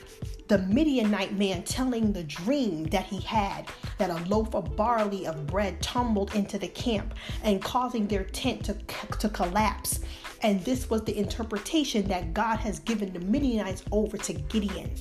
the 0.47 0.57
Midianite 0.57 1.37
man 1.37 1.61
telling 1.61 2.11
the 2.11 2.23
dream 2.23 2.85
that 2.85 3.05
he 3.05 3.19
had 3.21 3.67
that 3.99 4.09
a 4.09 4.27
loaf 4.27 4.55
of 4.55 4.75
barley 4.75 5.27
of 5.27 5.45
bread 5.45 5.79
tumbled 5.81 6.33
into 6.33 6.57
the 6.57 6.67
camp 6.67 7.13
and 7.43 7.61
causing 7.61 8.07
their 8.07 8.23
tent 8.23 8.65
to, 8.65 8.73
to 9.19 9.29
collapse. 9.29 9.99
And 10.41 10.63
this 10.65 10.89
was 10.89 11.03
the 11.03 11.17
interpretation 11.17 12.07
that 12.07 12.33
God 12.33 12.57
has 12.57 12.79
given 12.79 13.13
the 13.13 13.19
Midianites 13.19 13.83
over 13.91 14.17
to 14.17 14.33
Gideon. 14.33 14.91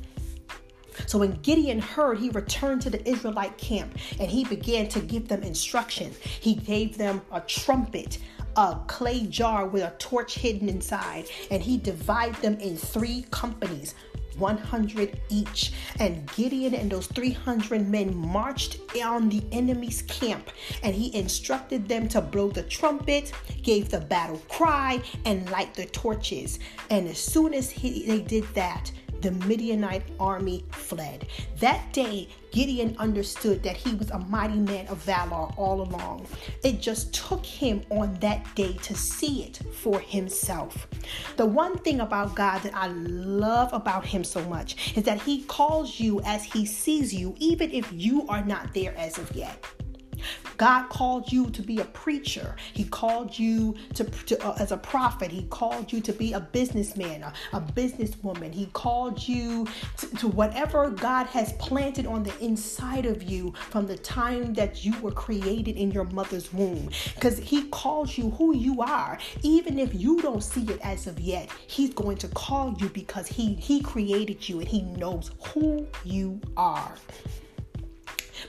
So 1.07 1.19
when 1.19 1.33
Gideon 1.43 1.79
heard, 1.79 2.19
he 2.19 2.29
returned 2.31 2.83
to 2.83 2.91
the 2.91 3.09
Israelite 3.09 3.57
camp 3.57 3.97
and 4.21 4.31
he 4.31 4.45
began 4.45 4.89
to 4.89 5.01
give 5.01 5.29
them 5.29 5.43
instruction. 5.43 6.13
He 6.41 6.55
gave 6.57 6.99
them 6.99 7.23
a 7.33 7.41
trumpet, 7.41 8.19
a 8.59 8.77
clay 8.89 9.25
jar 9.25 9.69
with 9.69 9.85
a 9.85 9.95
torch 10.01 10.35
hidden 10.35 10.69
inside, 10.69 11.29
and 11.53 11.63
he 11.63 11.77
divided 11.77 12.35
them 12.43 12.59
in 12.59 12.77
three 12.77 13.25
companies. 13.31 13.95
100 14.37 15.21
each. 15.31 15.73
And 15.99 16.31
Gideon 16.37 16.75
and 16.75 16.91
those 16.91 17.09
300 17.09 17.89
men 17.89 18.17
marched 18.17 18.79
on 19.03 19.29
the 19.29 19.43
enemy's 19.51 20.03
camp, 20.03 20.51
and 20.83 20.95
he 20.95 21.17
instructed 21.17 21.89
them 21.89 22.09
to 22.09 22.21
blow 22.21 22.49
the 22.49 22.63
trumpet, 22.63 23.33
gave 23.63 23.89
the 23.89 24.01
battle 24.01 24.41
cry, 24.49 25.03
and 25.25 25.49
light 25.51 25.75
the 25.75 25.87
torches. 25.87 26.61
And 26.91 27.09
as 27.09 27.19
soon 27.19 27.53
as 27.53 27.71
he, 27.71 28.07
they 28.07 28.21
did 28.21 28.45
that, 28.55 28.93
the 29.21 29.33
Midianite 29.33 30.05
army 30.19 30.65
fled. 30.71 31.27
That 31.59 31.93
day, 31.93 32.29
Gideon 32.51 32.97
understood 32.99 33.63
that 33.63 33.77
he 33.77 33.95
was 33.95 34.11
a 34.11 34.19
mighty 34.19 34.59
man 34.59 34.87
of 34.89 34.99
valor 34.99 35.49
all 35.57 35.83
along. 35.83 36.27
It 36.65 36.81
just 36.81 37.13
took 37.13 37.45
him 37.45 37.83
on 37.91 38.15
that 38.15 38.55
day 38.55 38.75
to 38.83 38.95
see 38.95 39.43
it 39.45 39.61
for 39.75 40.01
himself. 40.01 40.87
The 41.37 41.47
one 41.47 41.79
thing 41.79 42.01
about 42.01 42.35
God 42.35 42.63
that 42.63 42.75
I 42.75 42.89
love 42.89 43.73
about 43.73 44.07
him 44.07 44.25
so 44.25 44.43
much 44.49 44.97
is 44.97 45.05
that 45.05 45.21
he 45.23 45.43
calls 45.45 46.01
you 46.01 46.21
as 46.23 46.45
he 46.45 46.65
sees 46.65 47.13
you, 47.13 47.35
even 47.39 47.71
if 47.71 47.91
you 47.93 48.27
are 48.29 48.45
not 48.45 48.73
there 48.75 48.97
as 48.97 49.19
of 49.19 49.31
yet. 49.35 49.65
God 50.57 50.89
called 50.89 51.31
you 51.33 51.51
to 51.51 51.63
be 51.63 51.79
a 51.79 51.85
preacher. 51.85 52.57
He 52.73 52.85
called 52.85 53.39
you 53.39 53.77
to, 53.95 54.05
to 54.05 54.47
uh, 54.47 54.57
as 54.59 54.73
a 54.73 54.77
prophet. 54.77 55.31
He 55.31 55.45
called 55.45 55.93
you 55.93 56.01
to 56.01 56.13
be 56.13 56.33
a 56.33 56.41
businessman, 56.41 57.23
a, 57.23 57.33
a 57.53 57.61
businesswoman. 57.61 58.53
He 58.53 58.67
called 58.67 59.27
you 59.27 59.67
to, 59.99 60.07
to 60.17 60.29
whatever 60.29 60.91
God 60.91 61.27
has 61.29 61.53
planted 61.55 62.07
on 62.07 62.23
the 62.23 62.37
inside 62.45 63.07
of 63.07 63.23
you 63.23 63.53
from 63.71 63.87
the 63.87 63.97
time 63.97 64.55
that 64.55 64.85
you 64.85 64.99
were 65.01 65.13
created 65.13 65.77
in 65.77 65.91
your 65.91 66.05
mother's 66.05 66.53
womb. 66.53 66.91
Because 67.15 67.39
He 67.39 67.69
calls 67.69 68.19
you 68.19 68.31
who 68.31 68.57
you 68.57 68.83
are, 68.83 69.19
even 69.43 69.79
if 69.79 69.95
you 69.95 70.21
don't 70.21 70.43
see 70.43 70.63
it 70.63 70.81
as 70.83 71.07
of 71.07 71.21
yet. 71.21 71.49
He's 71.67 71.95
going 71.95 72.17
to 72.19 72.29
call 72.29 72.77
you 72.79 72.89
because 72.89 73.27
He 73.27 73.55
He 73.55 73.81
created 73.81 74.49
you 74.49 74.61
and 74.61 74.69
He 74.69 74.83
knows 74.83 75.31
who 75.41 75.87
you 76.05 76.41
are. 76.57 76.95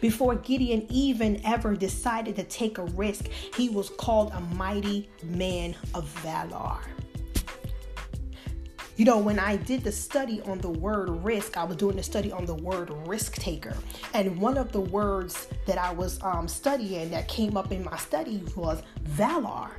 Before 0.02 0.36
Gideon 0.36 0.86
even 0.90 1.42
ever 1.46 1.76
decided 1.76 2.36
to 2.38 2.44
take 2.44 2.78
a 2.78 2.86
risk, 2.86 3.28
he 3.56 3.70
was 3.70 3.90
called 3.90 4.32
a 4.34 4.42
mighty 4.42 5.10
man 5.24 5.76
of 5.94 6.08
valor. 6.22 6.80
You 9.00 9.06
know, 9.06 9.18
when 9.18 9.40
I 9.40 9.56
did 9.56 9.86
the 9.86 9.94
study 9.94 10.42
on 10.42 10.58
the 10.58 10.70
word 10.70 11.10
risk, 11.24 11.56
I 11.56 11.64
was 11.64 11.78
doing 11.78 11.96
the 11.96 12.04
study 12.04 12.34
on 12.34 12.46
the 12.46 12.56
word 12.56 12.90
risk 13.08 13.36
taker. 13.36 13.74
And 14.14 14.38
one 14.38 14.58
of 14.58 14.74
the 14.74 14.82
words 14.82 15.48
that 15.68 15.78
I 15.78 15.94
was 15.94 16.22
um, 16.22 16.50
studying 16.50 17.10
that 17.12 17.30
came 17.30 17.56
up 17.56 17.72
in 17.72 17.82
my 17.82 17.96
study 17.96 18.44
was 18.58 18.84
valor. 19.04 19.72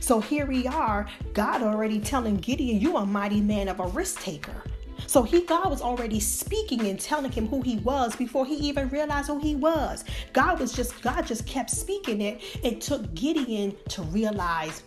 So 0.00 0.20
here 0.20 0.44
we 0.44 0.66
are, 0.66 1.06
God 1.32 1.62
already 1.62 2.00
telling 2.00 2.36
Gideon, 2.36 2.80
You're 2.80 3.00
a 3.00 3.06
mighty 3.06 3.40
man 3.40 3.68
of 3.68 3.80
a 3.80 3.86
risk 3.86 4.20
taker. 4.20 4.62
So 5.10 5.24
he 5.24 5.40
God 5.40 5.68
was 5.68 5.82
already 5.82 6.20
speaking 6.20 6.86
and 6.86 7.00
telling 7.00 7.32
him 7.32 7.48
who 7.48 7.62
he 7.62 7.78
was 7.78 8.14
before 8.14 8.46
he 8.46 8.54
even 8.54 8.88
realized 8.90 9.26
who 9.26 9.40
he 9.40 9.56
was. 9.56 10.04
God 10.32 10.60
was 10.60 10.72
just 10.72 11.02
God 11.02 11.26
just 11.26 11.48
kept 11.48 11.70
speaking 11.70 12.20
it. 12.20 12.40
It 12.62 12.80
took 12.80 13.12
Gideon 13.12 13.74
to 13.88 14.02
realize 14.02 14.84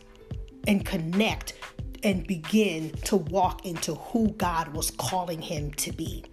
and 0.65 0.85
connect 0.85 1.55
and 2.03 2.25
begin 2.25 2.91
to 3.03 3.17
walk 3.17 3.65
into 3.65 3.95
who 3.95 4.29
God 4.29 4.73
was 4.73 4.91
calling 4.91 5.41
him 5.41 5.73
to 5.73 5.91
be. 5.91 6.23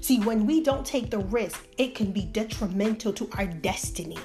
See, 0.00 0.18
when 0.18 0.44
we 0.44 0.60
don't 0.60 0.84
take 0.84 1.12
the 1.12 1.20
risk, 1.20 1.68
it 1.78 1.94
can 1.94 2.10
be 2.10 2.22
detrimental 2.22 3.12
to 3.12 3.30
our 3.38 3.46
destiny. 3.46 4.18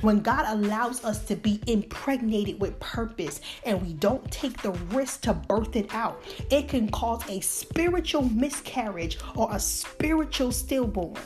When 0.00 0.20
God 0.20 0.44
allows 0.48 1.04
us 1.04 1.24
to 1.26 1.36
be 1.36 1.60
impregnated 1.66 2.60
with 2.60 2.78
purpose 2.80 3.40
and 3.64 3.80
we 3.82 3.94
don't 3.94 4.28
take 4.30 4.60
the 4.62 4.72
risk 4.92 5.22
to 5.22 5.34
birth 5.34 5.76
it 5.76 5.92
out, 5.94 6.22
it 6.50 6.68
can 6.68 6.90
cause 6.90 7.22
a 7.28 7.40
spiritual 7.40 8.22
miscarriage 8.22 9.18
or 9.36 9.48
a 9.52 9.60
spiritual 9.60 10.52
stillborn. 10.52 11.16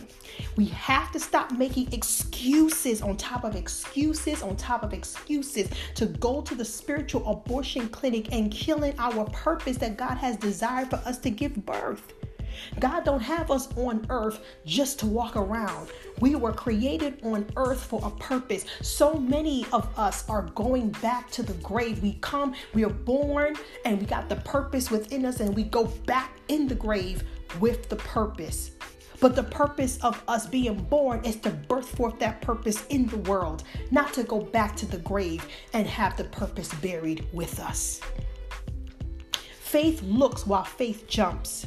We 0.57 0.66
have 0.66 1.12
to 1.12 1.20
stop 1.20 1.53
making 1.53 1.92
excuses 1.92 3.03
on 3.03 3.16
top 3.16 3.44
of 3.44 3.55
excuses 3.57 4.42
on 4.42 4.57
top 4.57 4.83
of 4.83 4.92
excuses 4.92 5.68
to 5.94 6.07
go 6.07 6.40
to 6.42 6.55
the 6.55 6.64
spiritual 6.64 7.29
abortion 7.31 7.88
clinic 7.88 8.33
and 8.33 8.50
killing 8.50 8.94
our 8.98 9.24
purpose 9.27 9.77
that 9.79 9.96
God 9.96 10.16
has 10.16 10.37
desired 10.37 10.90
for 10.90 10.96
us 10.96 11.18
to 11.18 11.31
give 11.31 11.55
birth. 11.64 12.12
God 12.81 13.05
don't 13.05 13.21
have 13.21 13.51
us 13.51 13.69
on 13.77 14.07
earth 14.11 14.40
just 14.64 14.99
to 15.01 15.07
walk 15.07 15.37
around. 15.37 15.90
We 16.21 16.35
were 16.35 16.53
created 16.53 17.21
on 17.23 17.47
earth 17.57 17.83
for 17.85 18.01
a 18.05 18.11
purpose. 18.11 18.64
So 18.83 19.14
many 19.14 19.67
of 19.73 19.88
us 19.99 20.29
are 20.29 20.43
going 20.55 20.90
back 20.90 21.31
to 21.33 21.43
the 21.43 21.55
grave. 21.55 22.03
We 22.03 22.14
come, 22.21 22.55
we 22.73 22.85
are 22.85 22.90
born, 22.90 23.57
and 23.85 24.01
we 24.01 24.07
got 24.07 24.29
the 24.29 24.37
purpose 24.37 24.90
within 24.90 25.25
us, 25.25 25.40
and 25.40 25.55
we 25.55 25.64
go 25.64 25.87
back 26.07 26.37
in 26.49 26.69
the 26.69 26.75
grave 26.75 27.25
with 27.61 27.88
the 27.88 27.97
purpose. 27.97 28.73
But 29.21 29.37
the 29.37 29.45
purpose 29.45 29.99
of 30.03 30.23
us 30.29 30.47
being 30.47 30.75
born 30.85 31.25
is 31.25 31.37
to 31.37 31.51
birth 31.51 31.97
forth 31.97 32.19
that 32.19 32.40
purpose 32.40 32.85
in 32.87 33.07
the 33.07 33.19
world, 33.19 33.62
not 33.90 34.12
to 34.14 34.23
go 34.23 34.40
back 34.40 34.77
to 34.77 34.87
the 34.87 34.99
grave 34.99 35.47
and 35.73 35.87
have 35.87 36.17
the 36.17 36.25
purpose 36.25 36.73
buried 36.75 37.27
with 37.33 37.59
us. 37.61 38.01
Faith 39.61 40.03
looks 40.03 40.47
while 40.47 40.64
faith 40.64 41.07
jumps. 41.09 41.67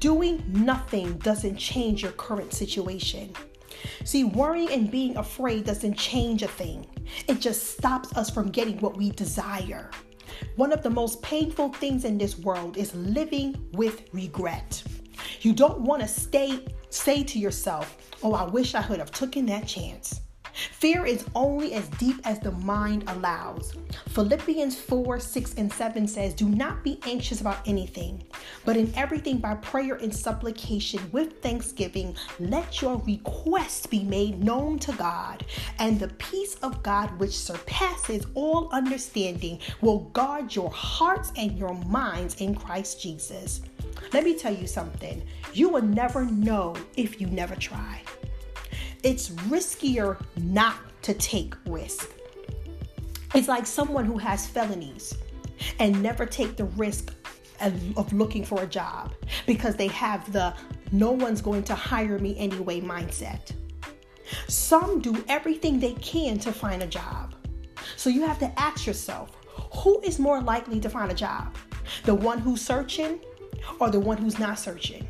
Doing 0.00 0.44
nothing 0.46 1.18
doesn't 1.18 1.56
change 1.56 2.02
your 2.02 2.12
current 2.12 2.52
situation. 2.52 3.32
See, 4.04 4.24
worrying 4.24 4.70
and 4.70 4.90
being 4.90 5.16
afraid 5.16 5.64
doesn't 5.64 5.94
change 5.94 6.42
a 6.42 6.48
thing, 6.48 6.86
it 7.26 7.40
just 7.40 7.76
stops 7.76 8.16
us 8.16 8.30
from 8.30 8.50
getting 8.50 8.78
what 8.78 8.96
we 8.96 9.10
desire. 9.10 9.90
One 10.56 10.72
of 10.72 10.82
the 10.82 10.90
most 10.90 11.20
painful 11.22 11.72
things 11.74 12.04
in 12.04 12.16
this 12.16 12.38
world 12.38 12.76
is 12.76 12.94
living 12.94 13.56
with 13.72 14.02
regret. 14.12 14.82
You 15.40 15.52
don't 15.52 15.80
want 15.80 16.02
to 16.02 16.08
stay 16.08 16.64
say 16.90 17.22
to 17.24 17.38
yourself, 17.38 17.96
"Oh, 18.22 18.34
I 18.34 18.44
wish 18.44 18.74
I 18.74 18.82
could 18.82 18.98
have 18.98 19.10
taken 19.10 19.46
that 19.46 19.66
chance." 19.66 20.20
Fear 20.72 21.06
is 21.06 21.24
only 21.34 21.74
as 21.74 21.88
deep 21.90 22.20
as 22.24 22.40
the 22.40 22.52
mind 22.52 23.04
allows. 23.06 23.74
Philippians 24.08 24.78
4 24.78 25.20
6 25.20 25.54
and 25.54 25.72
7 25.72 26.08
says, 26.08 26.34
Do 26.34 26.48
not 26.48 26.82
be 26.82 26.98
anxious 27.06 27.40
about 27.40 27.66
anything, 27.66 28.24
but 28.64 28.76
in 28.76 28.92
everything 28.96 29.38
by 29.38 29.54
prayer 29.56 29.94
and 29.94 30.14
supplication 30.14 31.00
with 31.12 31.40
thanksgiving, 31.42 32.16
let 32.40 32.82
your 32.82 32.98
requests 33.06 33.86
be 33.86 34.02
made 34.04 34.42
known 34.42 34.78
to 34.80 34.92
God. 34.92 35.44
And 35.78 35.98
the 35.98 36.08
peace 36.08 36.56
of 36.56 36.82
God, 36.82 37.18
which 37.18 37.36
surpasses 37.36 38.26
all 38.34 38.68
understanding, 38.72 39.60
will 39.80 40.00
guard 40.12 40.54
your 40.54 40.70
hearts 40.70 41.32
and 41.36 41.58
your 41.58 41.74
minds 41.84 42.40
in 42.40 42.54
Christ 42.54 43.00
Jesus. 43.00 43.60
Let 44.12 44.24
me 44.24 44.36
tell 44.36 44.54
you 44.54 44.66
something 44.66 45.22
you 45.52 45.68
will 45.68 45.82
never 45.82 46.24
know 46.24 46.76
if 46.96 47.20
you 47.20 47.26
never 47.26 47.54
try 47.56 48.02
it's 49.02 49.30
riskier 49.30 50.20
not 50.36 50.76
to 51.02 51.14
take 51.14 51.54
risk. 51.66 52.10
It's 53.34 53.48
like 53.48 53.66
someone 53.66 54.04
who 54.04 54.18
has 54.18 54.46
felonies 54.46 55.14
and 55.78 56.02
never 56.02 56.26
take 56.26 56.56
the 56.56 56.64
risk 56.64 57.14
of 57.60 58.12
looking 58.12 58.44
for 58.44 58.62
a 58.62 58.66
job 58.66 59.12
because 59.46 59.74
they 59.74 59.88
have 59.88 60.30
the 60.32 60.54
no 60.92 61.10
one's 61.10 61.42
going 61.42 61.62
to 61.64 61.74
hire 61.74 62.18
me 62.18 62.36
anyway 62.38 62.80
mindset. 62.80 63.52
Some 64.46 65.00
do 65.00 65.24
everything 65.28 65.80
they 65.80 65.94
can 65.94 66.38
to 66.38 66.52
find 66.52 66.82
a 66.82 66.86
job. 66.86 67.34
So 67.96 68.10
you 68.10 68.22
have 68.22 68.38
to 68.40 68.60
ask 68.60 68.86
yourself 68.86 69.36
who 69.74 70.00
is 70.02 70.18
more 70.18 70.40
likely 70.40 70.80
to 70.80 70.88
find 70.88 71.10
a 71.10 71.14
job? 71.14 71.56
The 72.04 72.14
one 72.14 72.38
who's 72.38 72.60
searching 72.60 73.20
or 73.80 73.90
the 73.90 74.00
one 74.00 74.16
who's 74.18 74.38
not 74.38 74.58
searching? 74.58 75.06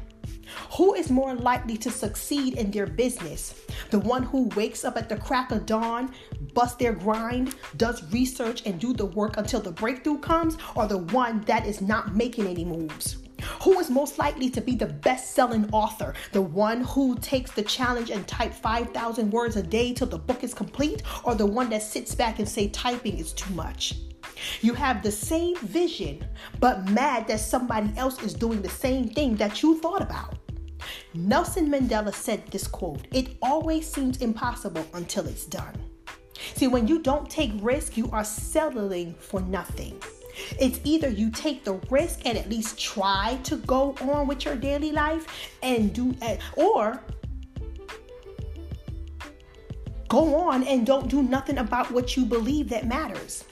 Who 0.76 0.94
is 0.94 1.10
more 1.10 1.34
likely 1.34 1.76
to 1.78 1.90
succeed 1.90 2.54
in 2.54 2.70
their 2.70 2.86
business? 2.86 3.54
The 3.90 3.98
one 3.98 4.22
who 4.22 4.48
wakes 4.54 4.84
up 4.84 4.96
at 4.96 5.08
the 5.08 5.16
crack 5.16 5.50
of 5.50 5.66
dawn, 5.66 6.12
busts 6.52 6.76
their 6.76 6.92
grind, 6.92 7.54
does 7.76 8.12
research, 8.12 8.62
and 8.66 8.78
do 8.78 8.92
the 8.92 9.06
work 9.06 9.38
until 9.38 9.60
the 9.60 9.72
breakthrough 9.72 10.18
comes, 10.18 10.58
or 10.74 10.86
the 10.86 10.98
one 10.98 11.40
that 11.42 11.66
is 11.66 11.80
not 11.80 12.14
making 12.14 12.46
any 12.46 12.64
moves? 12.64 13.16
Who 13.62 13.78
is 13.80 13.90
most 13.90 14.18
likely 14.18 14.50
to 14.50 14.60
be 14.60 14.74
the 14.74 14.86
best 14.86 15.34
selling 15.34 15.68
author? 15.72 16.14
The 16.32 16.42
one 16.42 16.82
who 16.82 17.16
takes 17.18 17.50
the 17.50 17.62
challenge 17.62 18.10
and 18.10 18.26
type 18.28 18.52
5,000 18.52 19.30
words 19.30 19.56
a 19.56 19.62
day 19.62 19.94
till 19.94 20.06
the 20.06 20.18
book 20.18 20.44
is 20.44 20.54
complete, 20.54 21.02
or 21.24 21.34
the 21.34 21.46
one 21.46 21.70
that 21.70 21.82
sits 21.82 22.14
back 22.14 22.38
and 22.38 22.48
say 22.48 22.68
typing 22.68 23.18
is 23.18 23.32
too 23.32 23.52
much? 23.54 23.94
You 24.60 24.74
have 24.74 25.02
the 25.02 25.10
same 25.10 25.56
vision, 25.56 26.24
but 26.60 26.88
mad 26.90 27.26
that 27.28 27.40
somebody 27.40 27.90
else 27.96 28.22
is 28.22 28.34
doing 28.34 28.62
the 28.62 28.68
same 28.68 29.08
thing 29.08 29.34
that 29.36 29.62
you 29.62 29.80
thought 29.80 30.02
about. 30.02 30.36
Nelson 31.14 31.70
Mandela 31.70 32.14
said 32.14 32.46
this 32.48 32.66
quote 32.66 33.06
It 33.12 33.36
always 33.42 33.90
seems 33.90 34.22
impossible 34.22 34.86
until 34.94 35.26
it's 35.26 35.46
done. 35.46 35.74
See, 36.54 36.68
when 36.68 36.86
you 36.86 37.02
don't 37.02 37.28
take 37.28 37.52
risk, 37.60 37.96
you 37.96 38.10
are 38.12 38.24
settling 38.24 39.14
for 39.14 39.40
nothing. 39.40 40.00
It's 40.58 40.80
either 40.84 41.08
you 41.08 41.30
take 41.30 41.64
the 41.64 41.74
risk 41.90 42.24
and 42.24 42.38
at 42.38 42.48
least 42.48 42.78
try 42.78 43.38
to 43.44 43.56
go 43.56 43.96
on 44.00 44.28
with 44.28 44.44
your 44.44 44.56
daily 44.56 44.92
life 44.92 45.52
and 45.62 45.92
do, 45.92 46.14
or 46.56 47.02
go 50.08 50.34
on 50.36 50.64
and 50.64 50.86
don't 50.86 51.08
do 51.08 51.22
nothing 51.22 51.58
about 51.58 51.90
what 51.90 52.16
you 52.16 52.24
believe 52.24 52.68
that 52.70 52.86
matters. 52.86 53.44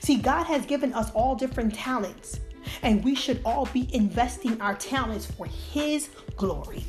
See, 0.00 0.16
God 0.16 0.44
has 0.44 0.64
given 0.66 0.92
us 0.92 1.10
all 1.12 1.34
different 1.34 1.74
talents, 1.74 2.40
and 2.84 3.02
we 3.02 3.14
should 3.14 3.40
all 3.44 3.66
be 3.72 3.92
investing 3.94 4.60
our 4.60 4.74
talents 4.76 5.26
for 5.26 5.46
His 5.46 6.10
glory. 6.36 6.84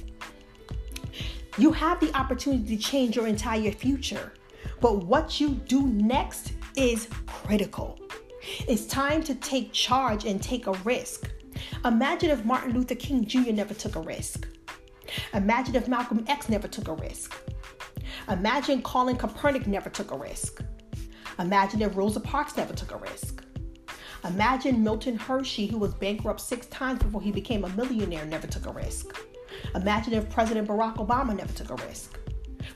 You 1.57 1.71
have 1.71 1.99
the 2.01 2.15
opportunity 2.15 2.75
to 2.75 2.83
change 2.83 3.15
your 3.15 3.27
entire 3.27 3.71
future, 3.71 4.33
but 4.81 5.05
what 5.05 5.39
you 5.39 5.51
do 5.51 5.87
next 5.87 6.51
is 6.75 7.07
critical. 7.25 7.97
It's 8.67 8.85
time 8.85 9.23
to 9.23 9.33
take 9.35 9.71
charge 9.71 10.25
and 10.25 10.43
take 10.43 10.67
a 10.67 10.73
risk. 10.83 11.31
Imagine 11.85 12.29
if 12.29 12.43
Martin 12.43 12.73
Luther 12.73 12.95
King 12.95 13.25
Jr. 13.25 13.53
never 13.53 13.73
took 13.73 13.95
a 13.95 14.01
risk. 14.01 14.47
Imagine 15.33 15.75
if 15.75 15.87
Malcolm 15.87 16.25
X 16.27 16.49
never 16.49 16.67
took 16.67 16.89
a 16.89 16.93
risk. 16.93 17.33
Imagine 18.29 18.81
Colin 18.81 19.15
Kaepernick 19.15 19.65
never 19.65 19.89
took 19.89 20.11
a 20.11 20.17
risk. 20.17 20.61
Imagine 21.39 21.81
if 21.83 21.95
Rosa 21.95 22.19
Parks 22.19 22.57
never 22.57 22.73
took 22.73 22.91
a 22.91 22.97
risk. 22.97 23.44
Imagine 24.27 24.83
Milton 24.83 25.17
Hershey, 25.17 25.67
who 25.67 25.77
was 25.77 25.93
bankrupt 25.93 26.41
six 26.41 26.65
times 26.67 26.99
before 26.99 27.21
he 27.21 27.31
became 27.31 27.63
a 27.63 27.69
millionaire, 27.69 28.25
never 28.25 28.47
took 28.47 28.65
a 28.65 28.71
risk. 28.71 29.15
Imagine 29.75 30.13
if 30.13 30.29
President 30.31 30.67
Barack 30.67 30.95
Obama 30.95 31.35
never 31.35 31.53
took 31.53 31.69
a 31.69 31.85
risk. 31.87 32.17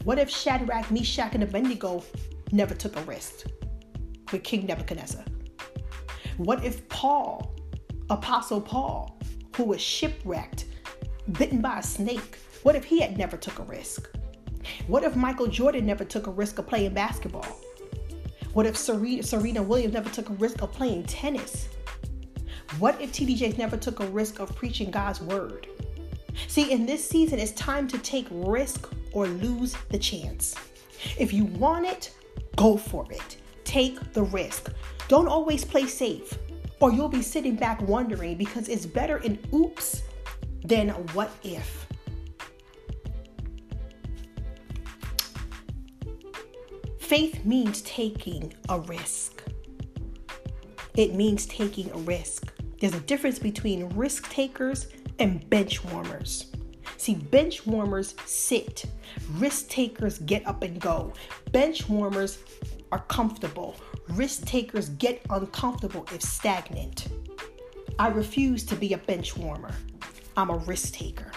What 0.03 0.19
if 0.19 0.29
Shadrach, 0.29 0.91
Meshach, 0.91 1.33
and 1.33 1.43
Abednego 1.43 2.03
never 2.51 2.75
took 2.75 2.95
a 2.95 3.01
risk 3.01 3.47
with 4.31 4.43
King 4.43 4.67
Nebuchadnezzar? 4.67 5.23
What 6.37 6.63
if 6.63 6.87
Paul, 6.87 7.55
Apostle 8.11 8.61
Paul, 8.61 9.19
who 9.55 9.63
was 9.63 9.81
shipwrecked, 9.81 10.65
bitten 11.31 11.61
by 11.61 11.79
a 11.79 11.83
snake, 11.83 12.37
what 12.61 12.75
if 12.75 12.83
he 12.83 12.99
had 12.99 13.17
never 13.17 13.37
took 13.37 13.57
a 13.57 13.63
risk? 13.63 14.07
What 14.87 15.03
if 15.03 15.15
Michael 15.15 15.47
Jordan 15.47 15.85
never 15.85 16.05
took 16.05 16.27
a 16.27 16.31
risk 16.31 16.59
of 16.59 16.67
playing 16.67 16.93
basketball? 16.93 17.59
What 18.59 18.65
if 18.65 18.75
Serena, 18.75 19.63
Williams 19.63 19.93
never 19.93 20.09
took 20.09 20.29
a 20.29 20.33
risk 20.33 20.61
of 20.61 20.73
playing 20.73 21.03
tennis? 21.05 21.69
What 22.77 22.99
if 22.99 23.13
TD 23.13 23.37
Jakes 23.37 23.57
never 23.57 23.77
took 23.77 24.01
a 24.01 24.07
risk 24.07 24.39
of 24.39 24.53
preaching 24.53 24.91
God's 24.91 25.21
word? 25.21 25.67
See, 26.49 26.69
in 26.69 26.85
this 26.85 27.07
season, 27.07 27.39
it's 27.39 27.53
time 27.53 27.87
to 27.87 27.97
take 27.99 28.27
risk 28.29 28.91
or 29.13 29.27
lose 29.27 29.77
the 29.91 29.97
chance. 29.97 30.55
If 31.17 31.31
you 31.31 31.45
want 31.45 31.85
it, 31.85 32.13
go 32.57 32.75
for 32.75 33.09
it. 33.09 33.37
Take 33.63 34.11
the 34.11 34.23
risk. 34.23 34.73
Don't 35.07 35.29
always 35.29 35.63
play 35.63 35.85
safe, 35.85 36.37
or 36.81 36.91
you'll 36.91 37.07
be 37.07 37.21
sitting 37.21 37.55
back 37.55 37.81
wondering 37.83 38.35
because 38.35 38.67
it's 38.67 38.85
better 38.85 39.19
in 39.19 39.39
oops 39.53 40.03
than 40.65 40.89
what 41.13 41.31
if. 41.43 41.87
Faith 47.09 47.43
means 47.43 47.81
taking 47.81 48.53
a 48.69 48.81
risk. 48.81 49.41
It 50.95 51.15
means 51.15 51.47
taking 51.47 51.89
a 51.89 51.97
risk. 51.97 52.53
There's 52.79 52.93
a 52.93 52.99
difference 52.99 53.39
between 53.39 53.89
risk 53.95 54.29
takers 54.29 54.89
and 55.17 55.49
bench 55.49 55.83
warmers. 55.85 56.51
See, 56.97 57.15
bench 57.15 57.65
warmers 57.65 58.13
sit, 58.25 58.85
risk 59.37 59.69
takers 59.69 60.19
get 60.19 60.45
up 60.45 60.61
and 60.61 60.79
go. 60.79 61.11
Bench 61.51 61.89
warmers 61.89 62.37
are 62.91 63.03
comfortable, 63.07 63.75
risk 64.09 64.45
takers 64.45 64.89
get 64.89 65.19
uncomfortable 65.31 66.05
if 66.13 66.21
stagnant. 66.21 67.07
I 67.97 68.09
refuse 68.09 68.63
to 68.65 68.75
be 68.75 68.93
a 68.93 68.99
bench 68.99 69.35
warmer, 69.35 69.73
I'm 70.37 70.51
a 70.51 70.57
risk 70.57 70.93
taker. 70.93 71.31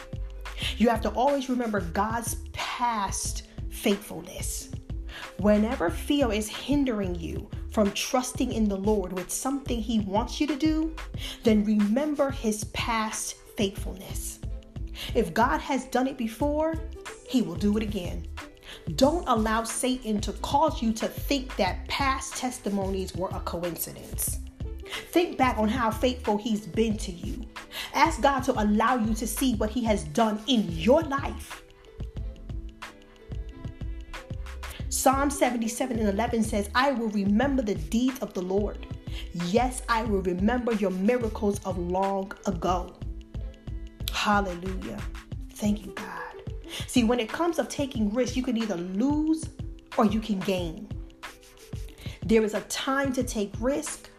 You 0.76 0.90
have 0.90 1.00
to 1.00 1.08
always 1.12 1.48
remember 1.48 1.80
God's 1.80 2.35
past 2.52 3.44
faithfulness. 3.70 4.71
Whenever 5.42 5.90
fear 5.90 6.33
is 6.33 6.48
hindering 6.48 7.16
you 7.16 7.50
from 7.72 7.90
trusting 7.90 8.52
in 8.52 8.68
the 8.68 8.76
Lord 8.76 9.12
with 9.12 9.28
something 9.28 9.81
He 9.81 9.98
wants 9.98 10.40
you 10.40 10.46
to 10.46 10.55
do, 10.55 10.94
then 11.42 11.64
remember 11.64 12.31
His 12.31 12.62
past 12.66 13.35
faithfulness. 13.57 14.38
If 15.16 15.35
God 15.35 15.61
has 15.61 15.87
done 15.87 16.07
it 16.07 16.16
before, 16.16 16.74
He 17.28 17.42
will 17.42 17.57
do 17.57 17.76
it 17.76 17.83
again. 17.83 18.24
Don't 18.94 19.28
allow 19.28 19.64
Satan 19.64 20.20
to 20.20 20.33
cause 20.35 20.81
you 20.81 20.92
to 20.92 21.09
think 21.09 21.57
that 21.57 21.88
past 21.88 22.37
testimonies 22.37 23.16
were 23.16 23.31
a 23.33 23.40
coincidence. 23.40 24.38
Think 25.11 25.38
back 25.38 25.59
on 25.59 25.68
how 25.68 25.90
faithful 25.90 26.37
He's 26.37 26.68
been 26.68 26.96
to 26.98 27.11
you. 27.11 27.44
Ask 27.94 28.22
God 28.22 28.44
to 28.44 28.52
allow 28.62 28.94
you 28.94 29.12
to 29.14 29.26
see 29.26 29.57
what 29.57 29.70
He 29.70 29.83
has 29.87 30.05
done 30.05 30.40
in 30.46 30.70
your 30.70 31.02
life. 31.02 31.64
Psalm 34.92 35.31
77 35.31 35.98
and 35.98 36.09
11 36.11 36.42
says, 36.42 36.68
I 36.74 36.90
will 36.90 37.09
remember 37.09 37.62
the 37.62 37.76
deeds 37.76 38.18
of 38.18 38.35
the 38.35 38.42
Lord. 38.42 38.87
Yes, 39.46 39.81
I 39.88 40.02
will 40.02 40.20
remember 40.20 40.74
your 40.74 40.90
miracles 40.90 41.64
of 41.64 41.78
long 41.78 42.31
ago. 42.44 42.94
Hallelujah. 44.12 45.00
Thank 45.55 45.87
you, 45.87 45.92
God. 45.92 46.42
See, 46.87 47.05
when 47.05 47.20
it 47.20 47.31
comes 47.31 47.59
of 47.59 47.70
taking 47.70 48.12
risks, 48.12 48.37
you 48.37 48.42
can 48.42 48.59
either 48.59 48.76
lose 48.76 49.48
or 49.96 50.05
you 50.05 50.20
can 50.20 50.40
gain. 50.40 50.87
There 52.26 52.44
is 52.44 52.52
a 52.52 52.61
time 52.62 53.14
to 53.14 53.22
take 53.22 53.55
risk, 53.61 54.11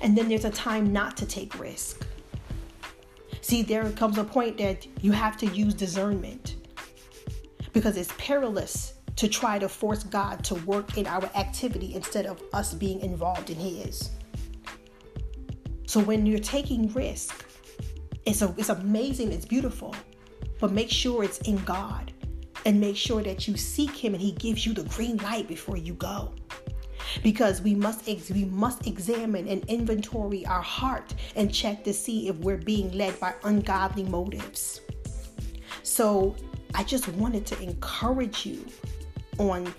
and 0.00 0.18
then 0.18 0.28
there's 0.28 0.44
a 0.44 0.50
time 0.50 0.92
not 0.92 1.16
to 1.18 1.24
take 1.24 1.56
risk. 1.56 2.04
See, 3.42 3.62
there 3.62 3.88
comes 3.92 4.18
a 4.18 4.24
point 4.24 4.58
that 4.58 4.88
you 5.02 5.12
have 5.12 5.36
to 5.36 5.46
use 5.46 5.72
discernment 5.72 6.56
because 7.72 7.96
it's 7.96 8.12
perilous 8.18 8.93
to 9.16 9.28
try 9.28 9.58
to 9.58 9.68
force 9.68 10.02
God 10.02 10.44
to 10.44 10.54
work 10.66 10.98
in 10.98 11.06
our 11.06 11.24
activity 11.34 11.94
instead 11.94 12.26
of 12.26 12.42
us 12.52 12.74
being 12.74 13.00
involved 13.00 13.50
in 13.50 13.56
His. 13.56 14.10
So 15.86 16.00
when 16.00 16.26
you're 16.26 16.38
taking 16.38 16.92
risk, 16.92 17.44
it's 18.26 18.42
a, 18.42 18.54
it's 18.56 18.70
amazing, 18.70 19.32
it's 19.32 19.44
beautiful, 19.44 19.94
but 20.58 20.72
make 20.72 20.90
sure 20.90 21.22
it's 21.22 21.38
in 21.38 21.56
God 21.64 22.12
and 22.66 22.80
make 22.80 22.96
sure 22.96 23.22
that 23.22 23.46
you 23.46 23.56
seek 23.56 23.90
Him 23.90 24.14
and 24.14 24.22
He 24.22 24.32
gives 24.32 24.66
you 24.66 24.72
the 24.72 24.84
green 24.84 25.18
light 25.18 25.46
before 25.46 25.76
you 25.76 25.94
go. 25.94 26.34
Because 27.22 27.62
we 27.62 27.74
must 27.76 28.08
ex- 28.08 28.30
we 28.30 28.44
must 28.46 28.88
examine 28.88 29.46
and 29.46 29.64
inventory 29.66 30.44
our 30.46 30.62
heart 30.62 31.14
and 31.36 31.52
check 31.54 31.84
to 31.84 31.94
see 31.94 32.28
if 32.28 32.36
we're 32.38 32.56
being 32.56 32.90
led 32.96 33.20
by 33.20 33.34
ungodly 33.44 34.02
motives. 34.02 34.80
So 35.84 36.34
I 36.74 36.82
just 36.82 37.06
wanted 37.08 37.46
to 37.46 37.62
encourage 37.62 38.46
you 38.46 38.66
on 39.38 39.72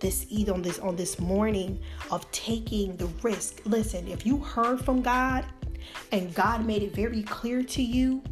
this 0.00 0.26
eat 0.28 0.48
on 0.48 0.62
this 0.62 0.78
on 0.78 0.96
this 0.96 1.18
morning 1.18 1.78
of 2.10 2.30
taking 2.30 2.96
the 2.96 3.06
risk. 3.22 3.60
Listen, 3.64 4.06
if 4.08 4.24
you 4.24 4.38
heard 4.38 4.84
from 4.84 5.02
God 5.02 5.44
and 6.12 6.34
God 6.34 6.64
made 6.66 6.82
it 6.82 6.94
very 6.94 7.22
clear 7.22 7.62
to 7.62 7.82
you, 7.82 8.22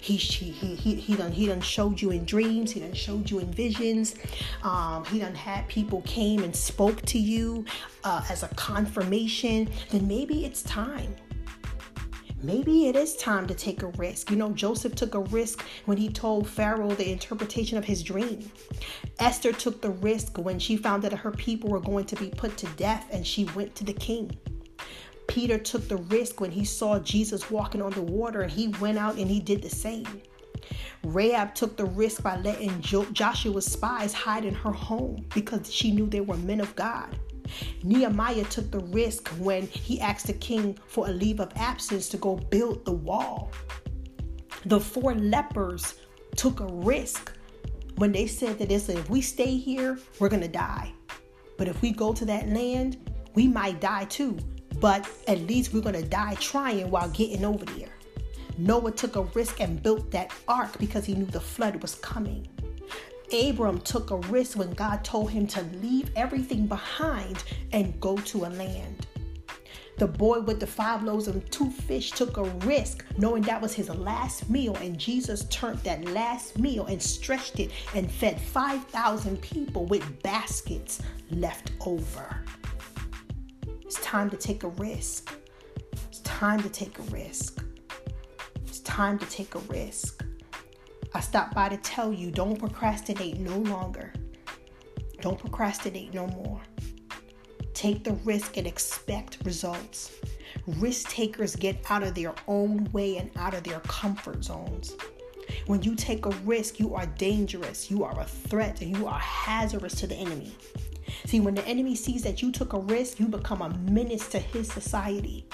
he 0.00 0.16
he 0.16 0.50
he 0.50 0.94
he 0.94 1.14
done 1.14 1.32
he 1.32 1.46
done 1.46 1.60
showed 1.60 2.00
you 2.00 2.10
in 2.10 2.24
dreams. 2.24 2.72
He 2.72 2.80
done 2.80 2.94
showed 2.94 3.30
you 3.30 3.38
in 3.38 3.52
visions. 3.52 4.14
Um, 4.62 5.04
he 5.06 5.18
done 5.18 5.34
had 5.34 5.68
people 5.68 6.02
came 6.02 6.42
and 6.42 6.54
spoke 6.54 7.02
to 7.02 7.18
you 7.18 7.64
uh, 8.04 8.24
as 8.30 8.42
a 8.42 8.48
confirmation. 8.48 9.68
Then 9.90 10.08
maybe 10.08 10.44
it's 10.44 10.62
time 10.62 11.14
maybe 12.42 12.88
it 12.88 12.96
is 12.96 13.16
time 13.16 13.46
to 13.46 13.54
take 13.54 13.82
a 13.82 13.88
risk. 13.88 14.30
You 14.30 14.36
know, 14.36 14.50
Joseph 14.50 14.94
took 14.94 15.14
a 15.14 15.20
risk 15.20 15.64
when 15.86 15.96
he 15.96 16.08
told 16.08 16.48
Pharaoh 16.48 16.94
the 16.94 17.10
interpretation 17.10 17.78
of 17.78 17.84
his 17.84 18.02
dream. 18.02 18.50
Esther 19.18 19.52
took 19.52 19.80
the 19.80 19.90
risk 19.90 20.38
when 20.38 20.58
she 20.58 20.76
found 20.76 21.02
that 21.02 21.12
her 21.12 21.30
people 21.32 21.70
were 21.70 21.80
going 21.80 22.06
to 22.06 22.16
be 22.16 22.30
put 22.30 22.56
to 22.58 22.66
death 22.76 23.06
and 23.12 23.26
she 23.26 23.44
went 23.56 23.74
to 23.76 23.84
the 23.84 23.92
king. 23.92 24.30
Peter 25.26 25.58
took 25.58 25.86
the 25.88 25.96
risk 25.96 26.40
when 26.40 26.50
he 26.50 26.64
saw 26.64 26.98
Jesus 26.98 27.50
walking 27.50 27.80
on 27.80 27.92
the 27.92 28.02
water 28.02 28.40
and 28.42 28.50
he 28.50 28.68
went 28.80 28.98
out 28.98 29.16
and 29.16 29.30
he 29.30 29.38
did 29.38 29.62
the 29.62 29.70
same. 29.70 30.22
Rahab 31.04 31.54
took 31.54 31.76
the 31.76 31.84
risk 31.84 32.22
by 32.22 32.36
letting 32.38 32.80
Joshua's 32.80 33.66
spies 33.66 34.12
hide 34.12 34.44
in 34.44 34.54
her 34.54 34.72
home 34.72 35.24
because 35.34 35.72
she 35.72 35.92
knew 35.92 36.06
they 36.06 36.20
were 36.20 36.36
men 36.36 36.60
of 36.60 36.74
God. 36.76 37.18
Nehemiah 37.82 38.44
took 38.44 38.70
the 38.70 38.80
risk 38.80 39.28
when 39.38 39.66
he 39.66 40.00
asked 40.00 40.26
the 40.26 40.32
king 40.34 40.78
for 40.86 41.08
a 41.08 41.12
leave 41.12 41.40
of 41.40 41.52
absence 41.56 42.08
to 42.10 42.16
go 42.16 42.36
build 42.36 42.84
the 42.84 42.92
wall. 42.92 43.50
The 44.66 44.80
four 44.80 45.14
lepers 45.14 45.94
took 46.36 46.60
a 46.60 46.66
risk 46.66 47.32
when 47.96 48.12
they 48.12 48.26
said 48.26 48.58
that 48.58 48.68
listen, 48.68 48.96
if 48.96 49.10
we 49.10 49.20
stay 49.20 49.56
here, 49.56 49.98
we're 50.18 50.28
going 50.28 50.42
to 50.42 50.48
die. 50.48 50.92
But 51.58 51.68
if 51.68 51.82
we 51.82 51.92
go 51.92 52.12
to 52.14 52.24
that 52.24 52.48
land, 52.48 52.96
we 53.34 53.46
might 53.46 53.80
die 53.80 54.04
too. 54.04 54.38
But 54.80 55.08
at 55.28 55.40
least 55.40 55.74
we're 55.74 55.82
going 55.82 56.00
to 56.00 56.08
die 56.08 56.34
trying 56.40 56.90
while 56.90 57.10
getting 57.10 57.44
over 57.44 57.64
there. 57.66 57.90
Noah 58.56 58.92
took 58.92 59.16
a 59.16 59.22
risk 59.22 59.60
and 59.60 59.82
built 59.82 60.10
that 60.10 60.32
ark 60.48 60.78
because 60.78 61.04
he 61.04 61.14
knew 61.14 61.26
the 61.26 61.40
flood 61.40 61.82
was 61.82 61.94
coming. 61.96 62.48
Abram 63.32 63.80
took 63.80 64.10
a 64.10 64.16
risk 64.16 64.58
when 64.58 64.72
God 64.72 65.04
told 65.04 65.30
him 65.30 65.46
to 65.48 65.62
leave 65.82 66.10
everything 66.16 66.66
behind 66.66 67.42
and 67.72 67.98
go 68.00 68.16
to 68.16 68.44
a 68.44 68.50
land. 68.50 69.06
The 69.98 70.06
boy 70.06 70.40
with 70.40 70.60
the 70.60 70.66
five 70.66 71.02
loaves 71.02 71.28
and 71.28 71.44
two 71.52 71.70
fish 71.70 72.10
took 72.12 72.38
a 72.38 72.44
risk 72.66 73.04
knowing 73.18 73.42
that 73.42 73.60
was 73.60 73.74
his 73.74 73.90
last 73.90 74.48
meal, 74.48 74.74
and 74.76 74.98
Jesus 74.98 75.44
turned 75.50 75.80
that 75.80 76.06
last 76.06 76.58
meal 76.58 76.86
and 76.86 77.02
stretched 77.02 77.60
it 77.60 77.70
and 77.94 78.10
fed 78.10 78.40
5,000 78.40 79.40
people 79.42 79.84
with 79.84 80.22
baskets 80.22 81.02
left 81.30 81.72
over. 81.84 82.42
It's 83.82 84.00
time 84.00 84.30
to 84.30 84.38
take 84.38 84.62
a 84.62 84.68
risk. 84.68 85.36
It's 86.08 86.20
time 86.20 86.62
to 86.62 86.70
take 86.70 86.98
a 86.98 87.02
risk. 87.02 87.62
It's 88.66 88.80
time 88.80 89.18
to 89.18 89.26
take 89.26 89.54
a 89.54 89.58
risk. 89.58 90.24
I 91.12 91.20
stopped 91.20 91.54
by 91.54 91.68
to 91.68 91.76
tell 91.78 92.12
you 92.12 92.30
don't 92.30 92.58
procrastinate 92.58 93.38
no 93.40 93.56
longer. 93.56 94.12
Don't 95.20 95.38
procrastinate 95.38 96.14
no 96.14 96.28
more. 96.28 96.60
Take 97.74 98.04
the 98.04 98.12
risk 98.24 98.56
and 98.56 98.66
expect 98.66 99.38
results. 99.44 100.12
Risk 100.66 101.08
takers 101.08 101.56
get 101.56 101.78
out 101.90 102.02
of 102.02 102.14
their 102.14 102.34
own 102.46 102.84
way 102.92 103.16
and 103.16 103.30
out 103.36 103.54
of 103.54 103.64
their 103.64 103.80
comfort 103.80 104.44
zones. 104.44 104.96
When 105.66 105.82
you 105.82 105.96
take 105.96 106.26
a 106.26 106.30
risk, 106.44 106.78
you 106.78 106.94
are 106.94 107.06
dangerous, 107.06 107.90
you 107.90 108.04
are 108.04 108.18
a 108.20 108.24
threat, 108.24 108.80
and 108.80 108.96
you 108.96 109.08
are 109.08 109.18
hazardous 109.18 109.94
to 109.96 110.06
the 110.06 110.14
enemy. 110.14 110.54
See, 111.26 111.40
when 111.40 111.54
the 111.54 111.66
enemy 111.66 111.96
sees 111.96 112.22
that 112.22 112.40
you 112.40 112.52
took 112.52 112.72
a 112.72 112.78
risk, 112.78 113.18
you 113.18 113.26
become 113.26 113.62
a 113.62 113.70
menace 113.90 114.28
to 114.28 114.38
his 114.38 114.70
society. 114.70 115.46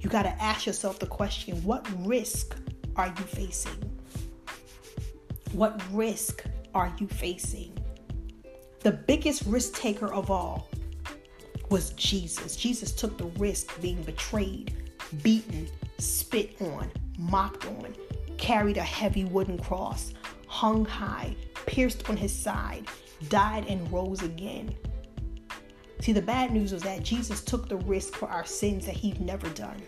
You 0.00 0.08
got 0.08 0.22
to 0.22 0.42
ask 0.42 0.66
yourself 0.66 0.98
the 0.98 1.06
question 1.06 1.62
what 1.64 1.86
risk 2.06 2.56
are 2.96 3.08
you 3.08 3.24
facing? 3.24 3.99
What 5.52 5.82
risk 5.92 6.44
are 6.76 6.92
you 6.98 7.08
facing? 7.08 7.76
The 8.80 8.92
biggest 8.92 9.42
risk 9.46 9.74
taker 9.74 10.12
of 10.12 10.30
all 10.30 10.68
was 11.70 11.90
Jesus. 11.90 12.54
Jesus 12.54 12.92
took 12.92 13.18
the 13.18 13.26
risk 13.38 13.80
being 13.80 14.00
betrayed, 14.02 14.74
beaten, 15.22 15.68
spit 15.98 16.56
on, 16.60 16.90
mocked 17.18 17.66
on, 17.66 17.96
carried 18.38 18.76
a 18.76 18.82
heavy 18.82 19.24
wooden 19.24 19.58
cross, 19.58 20.14
hung 20.46 20.84
high, 20.84 21.34
pierced 21.66 22.08
on 22.08 22.16
his 22.16 22.32
side, 22.32 22.86
died 23.28 23.66
and 23.66 23.90
rose 23.92 24.22
again. 24.22 24.72
See, 26.00 26.12
the 26.12 26.22
bad 26.22 26.52
news 26.52 26.72
was 26.72 26.82
that 26.84 27.02
Jesus 27.02 27.42
took 27.42 27.68
the 27.68 27.76
risk 27.76 28.14
for 28.14 28.28
our 28.28 28.46
sins 28.46 28.86
that 28.86 28.94
he'd 28.94 29.20
never 29.20 29.48
done. 29.50 29.82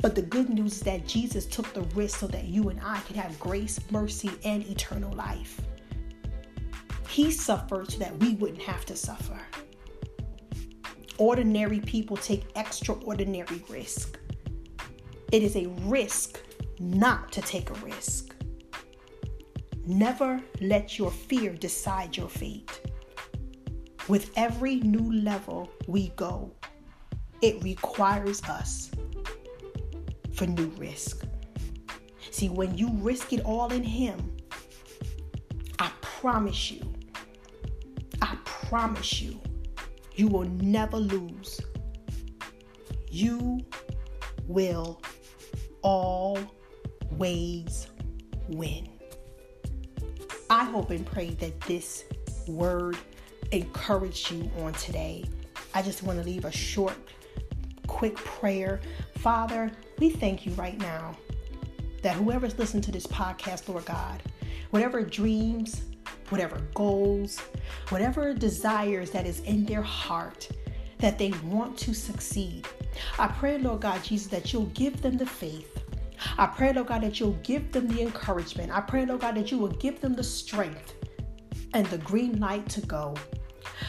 But 0.00 0.14
the 0.14 0.22
good 0.22 0.48
news 0.48 0.74
is 0.74 0.80
that 0.80 1.06
Jesus 1.06 1.46
took 1.46 1.72
the 1.72 1.82
risk 1.94 2.20
so 2.20 2.26
that 2.28 2.44
you 2.44 2.68
and 2.68 2.80
I 2.82 3.00
could 3.00 3.16
have 3.16 3.38
grace, 3.38 3.78
mercy, 3.90 4.30
and 4.44 4.66
eternal 4.66 5.12
life. 5.12 5.60
He 7.08 7.30
suffered 7.30 7.90
so 7.90 7.98
that 7.98 8.16
we 8.18 8.34
wouldn't 8.34 8.62
have 8.62 8.84
to 8.86 8.96
suffer. 8.96 9.38
Ordinary 11.18 11.80
people 11.80 12.16
take 12.16 12.44
extraordinary 12.56 13.64
risk. 13.68 14.18
It 15.32 15.42
is 15.42 15.56
a 15.56 15.66
risk 15.82 16.40
not 16.78 17.32
to 17.32 17.40
take 17.40 17.70
a 17.70 17.74
risk. 17.74 18.34
Never 19.86 20.42
let 20.60 20.98
your 20.98 21.10
fear 21.10 21.52
decide 21.52 22.16
your 22.16 22.28
fate. 22.28 22.80
With 24.08 24.30
every 24.36 24.76
new 24.80 25.12
level 25.12 25.70
we 25.86 26.08
go, 26.16 26.52
it 27.40 27.62
requires 27.62 28.42
us 28.44 28.90
for 30.36 30.46
new 30.46 30.68
risk. 30.76 31.24
See, 32.30 32.48
when 32.48 32.76
you 32.76 32.90
risk 32.92 33.32
it 33.32 33.40
all 33.44 33.72
in 33.72 33.82
Him, 33.82 34.36
I 35.78 35.90
promise 36.02 36.70
you, 36.70 36.92
I 38.20 38.36
promise 38.44 39.20
you, 39.22 39.40
you 40.14 40.28
will 40.28 40.44
never 40.44 40.98
lose. 40.98 41.60
You 43.10 43.60
will 44.46 45.00
always 45.82 46.48
win. 48.48 48.88
I 50.50 50.64
hope 50.64 50.90
and 50.90 51.04
pray 51.06 51.30
that 51.30 51.60
this 51.62 52.04
word 52.46 52.96
encourage 53.52 54.30
you 54.30 54.50
on 54.58 54.72
today. 54.74 55.24
I 55.74 55.82
just 55.82 56.02
want 56.02 56.18
to 56.18 56.24
leave 56.24 56.44
a 56.44 56.52
short, 56.52 56.96
quick 57.86 58.16
prayer. 58.16 58.80
Father, 59.18 59.72
we 59.98 60.10
thank 60.10 60.46
you 60.46 60.52
right 60.52 60.78
now 60.78 61.16
that 62.02 62.14
whoever's 62.14 62.58
listening 62.58 62.82
to 62.84 62.92
this 62.92 63.06
podcast, 63.06 63.68
Lord 63.68 63.84
God, 63.84 64.22
whatever 64.70 65.02
dreams, 65.02 65.82
whatever 66.28 66.60
goals, 66.74 67.40
whatever 67.88 68.34
desires 68.34 69.10
that 69.10 69.26
is 69.26 69.40
in 69.40 69.64
their 69.64 69.82
heart, 69.82 70.48
that 70.98 71.18
they 71.18 71.32
want 71.44 71.76
to 71.78 71.94
succeed. 71.94 72.66
I 73.18 73.28
pray, 73.28 73.58
Lord 73.58 73.80
God 73.80 74.04
Jesus, 74.04 74.28
that 74.28 74.52
you'll 74.52 74.66
give 74.66 75.02
them 75.02 75.16
the 75.16 75.26
faith. 75.26 75.82
I 76.38 76.46
pray, 76.46 76.72
Lord 76.72 76.88
God, 76.88 77.02
that 77.02 77.20
you'll 77.20 77.38
give 77.42 77.72
them 77.72 77.88
the 77.88 78.02
encouragement. 78.02 78.72
I 78.72 78.80
pray, 78.80 79.06
Lord 79.06 79.20
God, 79.20 79.34
that 79.36 79.50
you 79.50 79.58
will 79.58 79.68
give 79.68 80.00
them 80.00 80.14
the 80.14 80.24
strength 80.24 80.94
and 81.74 81.86
the 81.86 81.98
green 81.98 82.38
light 82.40 82.68
to 82.70 82.80
go. 82.82 83.14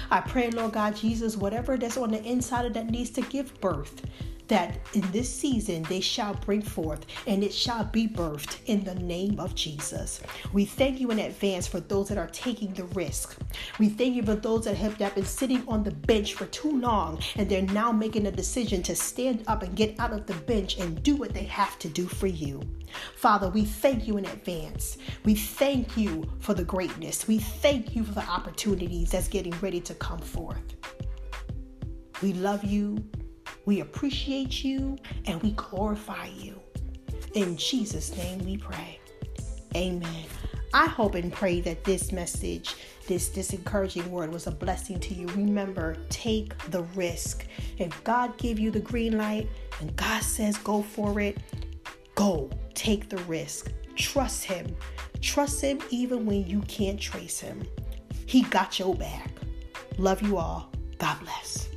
I 0.10 0.22
pray, 0.22 0.50
Lord 0.52 0.74
God 0.74 0.96
Jesus, 0.96 1.38
whatever 1.38 1.78
that's 1.78 1.98
on 1.98 2.12
the 2.12 2.24
inside 2.24 2.66
of 2.66 2.74
that 2.74 2.90
needs 2.90 3.10
to 3.12 3.22
give 3.22 3.60
birth, 3.62 4.02
that 4.48 4.78
in 4.94 5.02
this 5.12 5.34
season 5.34 5.84
they 5.84 6.00
shall 6.00 6.34
bring 6.34 6.62
forth 6.62 7.06
and 7.26 7.44
it 7.44 7.54
shall 7.54 7.84
be 7.86 8.08
birthed 8.08 8.58
in 8.66 8.84
the 8.84 8.96
name 8.96 9.40
of 9.40 9.56
Jesus. 9.56 10.22
We 10.54 10.66
thank 10.66 11.00
you 11.00 11.12
in 11.12 11.20
advance 11.20 11.68
for 11.68 11.80
those 11.80 12.10
that 12.10 12.18
are 12.18 12.28
taking 12.28 12.74
the 12.74 12.86
risk. 12.86 13.38
We 13.80 13.90
thank 13.90 14.16
you 14.16 14.24
for 14.24 14.36
those 14.36 14.66
that 14.66 14.76
have 14.78 14.98
been 14.98 15.26
sitting 15.26 15.64
on 15.68 15.84
the 15.84 15.92
bench 15.92 16.34
for 16.34 16.46
too 16.48 16.80
long 16.80 17.20
and 17.36 17.50
they're 17.50 17.62
now 17.62 17.92
making 17.92 18.28
a 18.28 18.32
decision 18.32 18.82
to 18.84 18.96
stand 18.96 19.44
up 19.48 19.64
and 19.64 19.76
get 19.76 20.00
out 20.00 20.14
of 20.14 20.26
the 20.26 20.34
bench 20.34 20.78
and 20.78 21.02
do 21.04 21.16
what 21.16 21.34
they 21.34 21.44
have 21.44 21.78
to 21.80 21.90
do 21.90 22.08
for 22.08 22.28
you. 22.28 22.62
Father, 23.16 23.50
we 23.50 23.66
thank 23.66 24.08
you 24.08 24.18
in 24.18 24.26
advance. 24.26 24.98
We 25.26 25.36
thank 25.36 25.98
you 25.98 26.30
for 26.40 26.54
the 26.54 26.64
greatness. 26.64 27.28
We 27.28 27.40
thank 27.40 27.96
you 27.96 28.04
for 28.04 28.14
the 28.14 28.28
opportunities 28.28 29.12
that's 29.12 29.28
getting 29.28 29.54
ready 29.60 29.82
to 29.82 29.94
come 29.96 30.20
forth. 30.20 30.76
We 32.22 32.34
love 32.34 32.64
you. 32.64 33.04
We 33.68 33.82
appreciate 33.82 34.64
you 34.64 34.98
and 35.26 35.44
we 35.44 35.52
glorify 35.52 36.28
you. 36.28 36.58
In 37.34 37.58
Jesus' 37.58 38.16
name 38.16 38.40
we 38.46 38.56
pray. 38.56 38.98
Amen. 39.76 40.24
I 40.74 40.86
hope 40.86 41.16
and 41.16 41.34
pray 41.34 41.60
that 41.60 41.84
this 41.84 42.14
message, 42.14 42.76
this, 43.08 43.28
this 43.28 43.52
encouraging 43.52 44.10
word 44.10 44.32
was 44.32 44.48
a 44.48 44.52
blessing 44.52 45.02
to 45.02 45.14
you. 45.14 45.28
Remember, 45.36 45.98
take 46.08 46.58
the 46.72 46.84
risk. 46.96 47.46
If 47.78 48.02
God 48.06 48.38
give 48.38 48.58
you 48.58 48.72
the 48.72 48.80
green 48.80 49.18
light 49.18 49.50
and 49.82 49.94
God 49.98 50.24
says 50.24 50.58
go 50.60 50.82
for 50.82 51.20
it, 51.20 51.38
go. 52.16 52.50
Take 52.74 53.10
the 53.10 53.18
risk. 53.24 53.74
Trust 53.98 54.46
him. 54.46 54.78
Trust 55.20 55.60
him 55.60 55.82
even 55.90 56.26
when 56.26 56.48
you 56.48 56.62
can't 56.62 57.02
trace 57.02 57.42
him. 57.42 57.68
He 58.28 58.44
got 58.44 58.80
your 58.80 58.96
back. 58.96 59.30
Love 59.98 60.22
you 60.22 60.38
all. 60.38 60.72
God 61.00 61.20
bless. 61.20 61.68